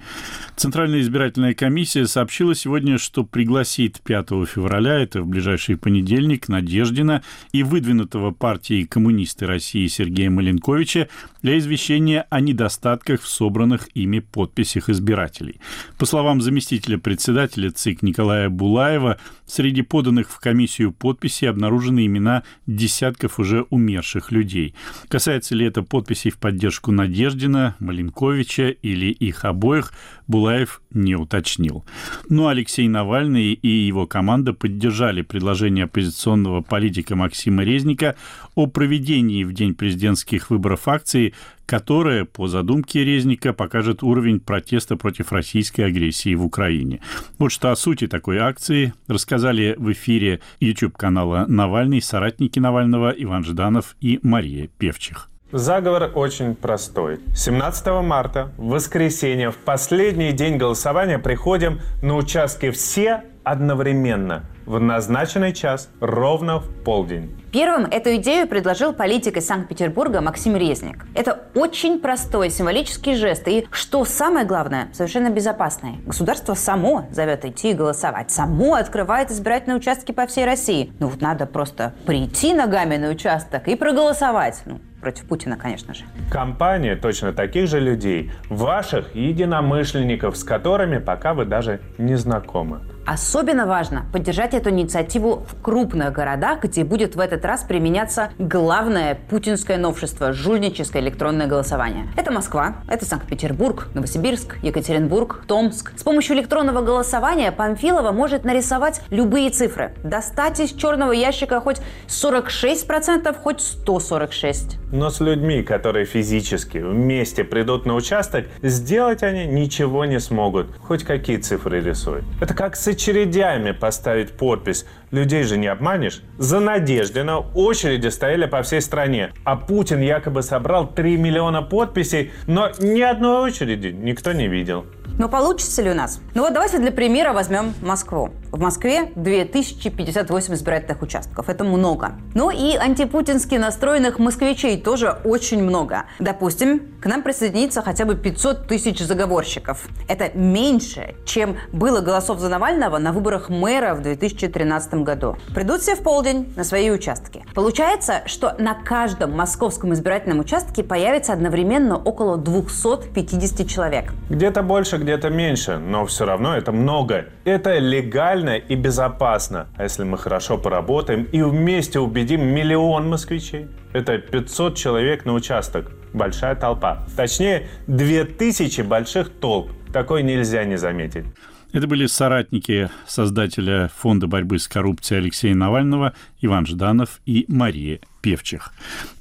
Центральная 0.55 0.99
избирательная 0.99 1.53
комиссия 1.53 2.05
сообщила 2.05 2.53
сегодня, 2.53 2.97
что 2.97 3.23
пригласит 3.23 4.01
5 4.01 4.29
февраля, 4.45 4.99
это 4.99 5.21
в 5.21 5.27
ближайший 5.27 5.77
понедельник, 5.83 6.47
Надеждина 6.47 7.21
и 7.51 7.61
выдвинутого 7.61 8.31
партией 8.31 8.87
коммунисты 8.87 9.45
России 9.45 9.85
Сергея 9.87 10.29
Маленковича 10.29 11.09
для 11.43 11.57
извещения 11.57 12.25
о 12.29 12.39
недостатках 12.39 13.21
в 13.21 13.27
собранных 13.27 13.89
ими 13.93 14.19
подписях 14.19 14.89
избирателей. 14.89 15.59
По 15.99 16.05
словам 16.05 16.41
заместителя 16.41 16.97
председателя 16.97 17.69
ЦИК 17.69 18.01
Николая 18.01 18.49
Булаева, 18.49 19.19
среди 19.45 19.81
поданных 19.81 20.29
в 20.31 20.39
комиссию 20.39 20.93
подписей 20.93 21.49
обнаружены 21.49 22.05
имена 22.05 22.43
десятков 22.65 23.39
уже 23.39 23.65
умерших 23.69 24.31
людей. 24.31 24.73
Касается 25.09 25.53
ли 25.53 25.65
это 25.65 25.83
подписей 25.83 26.31
в 26.31 26.37
поддержку 26.37 26.91
Надеждина, 26.91 27.75
Маленковича 27.79 28.69
или 28.69 29.07
их 29.07 29.43
обоих, 29.43 29.91
Булаев 30.27 30.81
не 30.91 31.15
уточнил. 31.15 31.85
Но 32.29 32.47
Алексей 32.47 32.87
Навальный 32.87 33.53
и 33.53 33.67
его 33.67 34.07
команда 34.07 34.53
поддержали 34.53 35.21
предложение 35.21 35.85
оппозиционного 35.85 36.61
политика 36.61 37.15
Максима 37.15 37.63
Резника 37.63 38.15
о 38.55 38.67
проведении 38.67 39.43
в 39.43 39.53
день 39.53 39.73
президентских 39.73 40.49
выборов 40.49 40.87
акции, 40.87 41.32
которая, 41.65 42.25
по 42.25 42.47
задумке 42.47 43.03
Резника, 43.03 43.53
покажет 43.53 44.03
уровень 44.03 44.39
протеста 44.39 44.95
против 44.95 45.31
российской 45.31 45.81
агрессии 45.81 46.35
в 46.35 46.43
Украине. 46.43 47.01
Вот 47.39 47.51
что 47.51 47.71
о 47.71 47.75
сути 47.75 48.07
такой 48.07 48.37
акции 48.39 48.93
рассказали 49.07 49.75
в 49.77 49.91
эфире 49.91 50.39
YouTube-канала 50.59 51.45
«Навальный» 51.47 52.01
соратники 52.01 52.59
Навального 52.59 53.09
Иван 53.11 53.43
Жданов 53.43 53.95
и 54.01 54.19
Мария 54.23 54.69
Певчих. 54.77 55.29
Заговор 55.53 56.09
очень 56.15 56.55
простой. 56.55 57.19
17 57.35 57.85
марта, 58.03 58.51
в 58.57 58.69
воскресенье, 58.69 59.51
в 59.51 59.57
последний 59.57 60.31
день 60.31 60.57
голосования 60.57 61.19
приходим 61.19 61.79
на 62.01 62.15
участки 62.15 62.71
все 62.71 63.23
одновременно 63.43 64.43
в 64.65 64.79
назначенный 64.79 65.53
час 65.53 65.89
ровно 65.99 66.59
в 66.59 66.69
полдень. 66.83 67.35
Первым 67.51 67.85
эту 67.85 68.15
идею 68.15 68.47
предложил 68.47 68.93
политик 68.93 69.37
из 69.37 69.45
Санкт-Петербурга 69.45 70.21
Максим 70.21 70.55
Резник. 70.55 71.05
Это 71.13 71.43
очень 71.53 71.99
простой 71.99 72.49
символический 72.49 73.15
жест 73.15 73.47
и, 73.47 73.67
что 73.71 74.05
самое 74.05 74.45
главное, 74.45 74.87
совершенно 74.93 75.29
безопасный. 75.29 75.99
Государство 76.05 76.53
само 76.53 77.05
зовет 77.11 77.45
идти 77.45 77.71
и 77.71 77.73
голосовать, 77.73 78.31
само 78.31 78.75
открывает 78.75 79.31
избирательные 79.31 79.77
участки 79.77 80.11
по 80.11 80.25
всей 80.25 80.45
России. 80.45 80.93
Ну 80.99 81.07
вот 81.07 81.21
надо 81.21 81.45
просто 81.45 81.93
прийти 82.05 82.53
ногами 82.53 82.97
на 82.97 83.09
участок 83.09 83.67
и 83.67 83.75
проголосовать. 83.75 84.61
Ну, 84.65 84.79
против 85.01 85.25
Путина, 85.25 85.57
конечно 85.57 85.93
же. 85.93 86.05
Компания 86.31 86.95
точно 86.95 87.33
таких 87.33 87.67
же 87.67 87.79
людей, 87.79 88.31
ваших 88.49 89.13
единомышленников, 89.13 90.37
с 90.37 90.43
которыми 90.43 90.97
пока 90.97 91.33
вы 91.33 91.45
даже 91.45 91.81
не 91.97 92.15
знакомы. 92.15 92.79
Особенно 93.05 93.65
важно 93.65 94.05
поддержать 94.13 94.53
эту 94.53 94.69
инициативу 94.69 95.45
в 95.45 95.61
крупных 95.61 96.13
городах, 96.13 96.63
где 96.63 96.85
будет 96.85 97.15
в 97.15 97.19
этот 97.19 97.43
раз 97.43 97.63
применяться 97.63 98.31
главное 98.39 99.19
путинское 99.29 99.77
новшество– 99.77 100.31
жульническое 100.33 101.01
электронное 101.01 101.47
голосование. 101.47 102.07
Это 102.15 102.31
Москва, 102.31 102.77
это 102.87 103.05
Санкт-Петербург, 103.05 103.89
Новосибирск, 103.93 104.57
Екатеринбург, 104.63 105.43
Томск. 105.47 105.91
С 105.97 106.03
помощью 106.03 106.37
электронного 106.37 106.81
голосования 106.81 107.51
Памфилова 107.51 108.13
может 108.13 108.45
нарисовать 108.45 109.01
любые 109.09 109.49
цифры. 109.49 109.93
Достать 110.03 110.61
из 110.61 110.71
черного 110.71 111.11
ящика 111.11 111.59
хоть 111.59 111.81
46%, 112.07 113.35
хоть 113.41 113.59
146%. 113.85 114.75
Но 114.93 115.09
с 115.09 115.19
людьми, 115.19 115.63
которые 115.63 116.05
физически 116.05 116.77
вместе 116.77 117.43
придут 117.43 117.85
на 117.85 117.95
участок, 117.95 118.45
сделать 118.61 119.23
они 119.23 119.45
ничего 119.45 120.05
не 120.05 120.19
смогут. 120.19 120.67
Хоть 120.81 121.03
какие 121.03 121.37
цифры 121.37 121.81
рисуют. 121.81 122.23
Это 122.39 122.53
как 122.53 122.75
с 122.75 122.92
очередями 122.93 123.71
поставить 123.71 124.31
подпись. 124.31 124.85
Людей 125.11 125.43
же 125.43 125.57
не 125.57 125.67
обманешь. 125.67 126.21
За 126.37 126.59
Надеждина 126.59 127.39
очереди 127.39 128.07
стояли 128.07 128.45
по 128.45 128.61
всей 128.63 128.81
стране. 128.81 129.31
А 129.43 129.55
Путин 129.55 130.01
якобы 130.01 130.41
собрал 130.41 130.87
3 130.87 131.17
миллиона 131.17 131.61
подписей, 131.61 132.31
но 132.47 132.71
ни 132.79 133.01
одной 133.01 133.49
очереди 133.49 133.87
никто 133.87 134.33
не 134.33 134.47
видел. 134.47 134.85
Но 135.17 135.29
получится 135.29 135.81
ли 135.81 135.91
у 135.91 135.93
нас? 135.93 136.19
Ну 136.33 136.41
вот 136.41 136.53
давайте 136.53 136.79
для 136.79 136.91
примера 136.91 137.33
возьмем 137.33 137.73
Москву. 137.81 138.31
В 138.51 138.59
Москве 138.59 139.11
2058 139.15 140.53
избирательных 140.53 141.01
участков. 141.01 141.49
Это 141.49 141.63
много. 141.63 142.13
Ну 142.33 142.49
и 142.49 142.75
антипутински 142.75 143.55
настроенных 143.55 144.19
москвичей 144.19 144.79
тоже 144.79 145.17
очень 145.23 145.63
много. 145.63 146.05
Допустим, 146.19 146.93
к 147.01 147.05
нам 147.05 147.21
присоединится 147.21 147.81
хотя 147.81 148.05
бы 148.05 148.15
500 148.15 148.67
тысяч 148.67 148.99
заговорщиков. 148.99 149.87
Это 150.07 150.35
меньше, 150.37 151.15
чем 151.25 151.57
было 151.71 152.01
голосов 152.01 152.39
за 152.39 152.49
Навального 152.49 152.97
на 152.97 153.11
выборах 153.11 153.49
мэра 153.49 153.93
в 153.93 154.01
2013 154.01 154.95
году. 154.95 155.37
Придут 155.53 155.81
все 155.81 155.95
в 155.95 156.03
полдень 156.03 156.51
на 156.55 156.63
свои 156.63 156.89
участки. 156.89 157.43
Получается, 157.53 158.23
что 158.25 158.55
на 158.57 158.73
каждом 158.73 159.31
московском 159.31 159.93
избирательном 159.93 160.39
участке 160.39 160.83
появится 160.83 161.33
одновременно 161.33 161.97
около 161.97 162.37
250 162.37 163.67
человек. 163.67 164.13
Где-то 164.29 164.63
больше, 164.63 164.97
где-то 165.03 165.29
меньше, 165.29 165.77
но 165.77 166.05
все 166.05 166.25
равно 166.25 166.55
это 166.55 166.71
много. 166.71 167.25
Это 167.45 167.77
легально 167.77 168.57
и 168.57 168.75
безопасно. 168.75 169.67
А 169.77 169.83
если 169.83 170.03
мы 170.03 170.17
хорошо 170.17 170.57
поработаем 170.57 171.23
и 171.23 171.41
вместе 171.41 171.99
убедим 171.99 172.43
миллион 172.43 173.09
москвичей? 173.09 173.67
Это 173.93 174.17
500 174.17 174.75
человек 174.75 175.25
на 175.25 175.33
участок. 175.33 175.91
Большая 176.13 176.55
толпа. 176.55 177.05
Точнее, 177.15 177.67
2000 177.87 178.81
больших 178.81 179.29
толп. 179.29 179.71
Такой 179.93 180.23
нельзя 180.23 180.63
не 180.63 180.77
заметить. 180.77 181.25
Это 181.71 181.87
были 181.87 182.05
соратники 182.05 182.89
создателя 183.07 183.89
Фонда 183.97 184.27
борьбы 184.27 184.59
с 184.59 184.67
коррупцией 184.67 185.19
Алексея 185.21 185.55
Навального 185.55 186.13
Иван 186.41 186.65
Жданов 186.65 187.19
и 187.25 187.45
Мария 187.47 187.99
Певчих. 188.23 188.71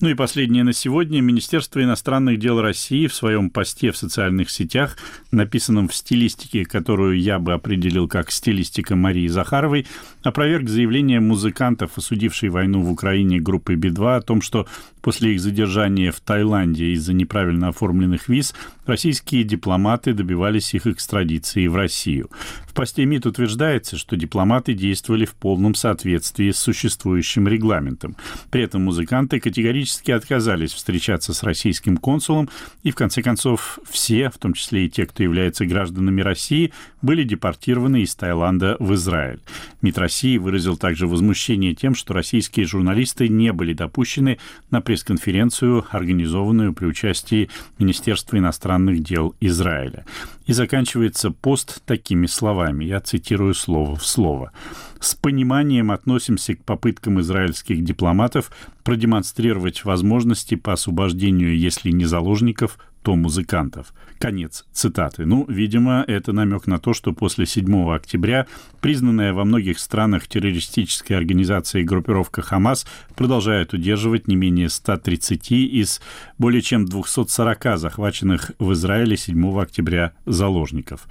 Ну 0.00 0.10
и 0.10 0.14
последнее 0.14 0.62
на 0.62 0.72
сегодня. 0.72 1.20
Министерство 1.20 1.82
иностранных 1.82 2.38
дел 2.38 2.60
России 2.60 3.08
в 3.08 3.14
своем 3.14 3.50
посте 3.50 3.90
в 3.90 3.96
социальных 3.96 4.48
сетях, 4.48 4.96
написанном 5.32 5.88
в 5.88 5.94
стилистике, 5.94 6.64
которую 6.64 7.18
я 7.20 7.40
бы 7.40 7.52
определил 7.52 8.06
как 8.06 8.30
стилистика 8.30 8.94
Марии 8.94 9.26
Захаровой, 9.26 9.88
опроверг 10.22 10.68
заявление 10.68 11.18
музыкантов, 11.18 11.98
осудившей 11.98 12.48
войну 12.48 12.80
в 12.80 12.92
Украине 12.92 13.40
группы 13.40 13.74
Би-2, 13.74 14.16
о 14.16 14.20
том, 14.20 14.40
что 14.40 14.68
после 15.00 15.34
их 15.34 15.40
задержания 15.40 16.12
в 16.12 16.20
Таиланде 16.20 16.92
из-за 16.92 17.12
неправильно 17.12 17.68
оформленных 17.68 18.28
виз 18.28 18.54
российские 18.86 19.42
дипломаты 19.42 20.14
добивались 20.14 20.74
их 20.74 20.86
экстрадиции 20.86 21.66
в 21.66 21.74
Россию. 21.74 22.30
В 22.72 22.74
посте 22.74 23.04
МИД 23.04 23.26
утверждается, 23.26 23.98
что 23.98 24.16
дипломаты 24.16 24.72
действовали 24.72 25.26
в 25.26 25.34
полном 25.34 25.74
соответствии 25.74 26.50
с 26.50 26.58
существующим 26.58 27.46
регламентом. 27.46 28.16
При 28.50 28.62
этом 28.62 28.84
музыканты 28.84 29.40
категорически 29.40 30.10
отказались 30.10 30.72
встречаться 30.72 31.34
с 31.34 31.42
российским 31.42 31.98
консулом, 31.98 32.48
и 32.82 32.90
в 32.90 32.94
конце 32.94 33.20
концов 33.20 33.78
все, 33.90 34.30
в 34.30 34.38
том 34.38 34.54
числе 34.54 34.86
и 34.86 34.88
те, 34.88 35.04
кто 35.04 35.22
является 35.22 35.66
гражданами 35.66 36.22
России, 36.22 36.72
были 37.02 37.24
депортированы 37.24 38.04
из 38.04 38.14
Таиланда 38.14 38.78
в 38.80 38.94
Израиль. 38.94 39.40
МИД 39.82 39.98
России 39.98 40.38
выразил 40.38 40.78
также 40.78 41.06
возмущение 41.06 41.74
тем, 41.74 41.94
что 41.94 42.14
российские 42.14 42.64
журналисты 42.64 43.28
не 43.28 43.52
были 43.52 43.74
допущены 43.74 44.38
на 44.70 44.80
пресс-конференцию, 44.80 45.84
организованную 45.90 46.72
при 46.72 46.86
участии 46.86 47.50
Министерства 47.78 48.38
иностранных 48.38 49.02
дел 49.02 49.34
Израиля. 49.40 50.06
И 50.52 50.54
заканчивается 50.54 51.30
пост 51.30 51.82
такими 51.86 52.26
словами, 52.26 52.84
я 52.84 53.00
цитирую 53.00 53.54
слово 53.54 53.96
в 53.96 54.04
слово. 54.04 54.52
«С 55.00 55.14
пониманием 55.14 55.90
относимся 55.90 56.54
к 56.54 56.62
попыткам 56.62 57.22
израильских 57.22 57.82
дипломатов 57.82 58.52
продемонстрировать 58.84 59.86
возможности 59.86 60.56
по 60.56 60.74
освобождению, 60.74 61.56
если 61.56 61.90
не 61.90 62.04
заложников, 62.04 62.78
то 63.02 63.16
музыкантов. 63.16 63.92
Конец 64.18 64.64
цитаты. 64.72 65.26
Ну, 65.26 65.44
видимо, 65.48 66.04
это 66.06 66.32
намек 66.32 66.66
на 66.66 66.78
то, 66.78 66.94
что 66.94 67.12
после 67.12 67.44
7 67.44 67.92
октября 67.92 68.46
признанная 68.80 69.32
во 69.32 69.44
многих 69.44 69.78
странах 69.78 70.26
террористической 70.28 71.16
организацией 71.16 71.84
группировка 71.84 72.42
«Хамас» 72.42 72.86
продолжает 73.16 73.72
удерживать 73.72 74.28
не 74.28 74.36
менее 74.36 74.68
130 74.68 75.52
из 75.52 76.00
более 76.38 76.62
чем 76.62 76.84
240 76.84 77.78
захваченных 77.78 78.52
в 78.58 78.72
Израиле 78.72 79.16
7 79.16 79.60
октября 79.60 80.12
заложников. 80.26 81.08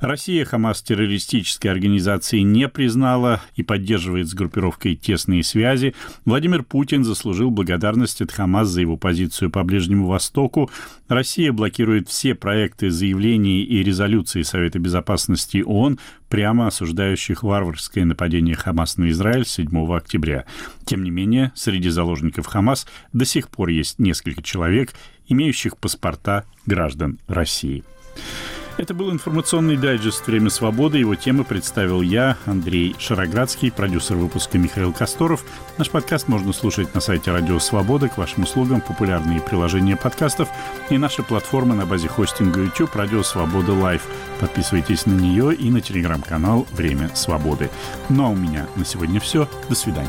Россия 0.00 0.44
«Хамас» 0.44 0.82
террористической 0.82 1.70
организацией 1.70 2.42
не 2.42 2.68
признала 2.68 3.42
и 3.54 3.62
поддерживает 3.62 4.28
с 4.28 4.34
группировкой 4.34 4.96
тесные 4.96 5.42
связи. 5.42 5.94
Владимир 6.24 6.62
Путин 6.62 7.04
заслужил 7.04 7.50
благодарность 7.50 8.20
от 8.20 8.32
«Хамас» 8.32 8.68
за 8.68 8.80
его 8.82 8.96
позицию 8.96 9.50
по 9.50 9.62
Ближнему 9.62 10.06
Востоку. 10.06 10.70
Россия 11.08 11.29
блокирует 11.50 12.08
все 12.08 12.34
проекты 12.34 12.90
заявлений 12.90 13.62
и 13.62 13.82
резолюций 13.82 14.44
Совета 14.44 14.78
Безопасности 14.78 15.62
ООН, 15.64 15.98
прямо 16.28 16.66
осуждающих 16.66 17.42
варварское 17.42 18.04
нападение 18.04 18.56
Хамас 18.56 18.96
на 18.96 19.10
Израиль 19.10 19.46
7 19.46 19.94
октября. 19.94 20.44
Тем 20.84 21.04
не 21.04 21.10
менее, 21.10 21.52
среди 21.54 21.88
заложников 21.88 22.46
Хамас 22.46 22.86
до 23.12 23.24
сих 23.24 23.48
пор 23.48 23.68
есть 23.68 23.98
несколько 23.98 24.42
человек, 24.42 24.92
имеющих 25.28 25.76
паспорта 25.76 26.44
граждан 26.66 27.18
России. 27.28 27.84
Это 28.80 28.94
был 28.94 29.10
информационный 29.10 29.76
дайджест 29.76 30.26
«Время 30.26 30.48
свободы». 30.48 30.96
Его 30.96 31.14
темы 31.14 31.44
представил 31.44 32.00
я, 32.00 32.38
Андрей 32.46 32.96
Шароградский, 32.98 33.70
продюсер 33.70 34.16
выпуска 34.16 34.56
Михаил 34.56 34.94
Косторов. 34.94 35.44
Наш 35.76 35.90
подкаст 35.90 36.28
можно 36.28 36.54
слушать 36.54 36.94
на 36.94 37.02
сайте 37.02 37.30
«Радио 37.30 37.58
Свобода». 37.58 38.08
К 38.08 38.16
вашим 38.16 38.44
услугам 38.44 38.80
популярные 38.80 39.42
приложения 39.42 39.96
подкастов 39.96 40.48
и 40.88 40.96
наша 40.96 41.22
платформа 41.22 41.74
на 41.74 41.84
базе 41.84 42.08
хостинга 42.08 42.62
YouTube 42.62 42.96
«Радио 42.96 43.22
Свобода 43.22 43.74
Лайв». 43.74 44.00
Подписывайтесь 44.40 45.04
на 45.04 45.12
нее 45.12 45.54
и 45.54 45.70
на 45.70 45.82
телеграм-канал 45.82 46.66
«Время 46.72 47.10
свободы». 47.14 47.68
Ну 48.08 48.24
а 48.24 48.28
у 48.30 48.34
меня 48.34 48.66
на 48.76 48.86
сегодня 48.86 49.20
все. 49.20 49.46
До 49.68 49.74
свидания. 49.74 50.08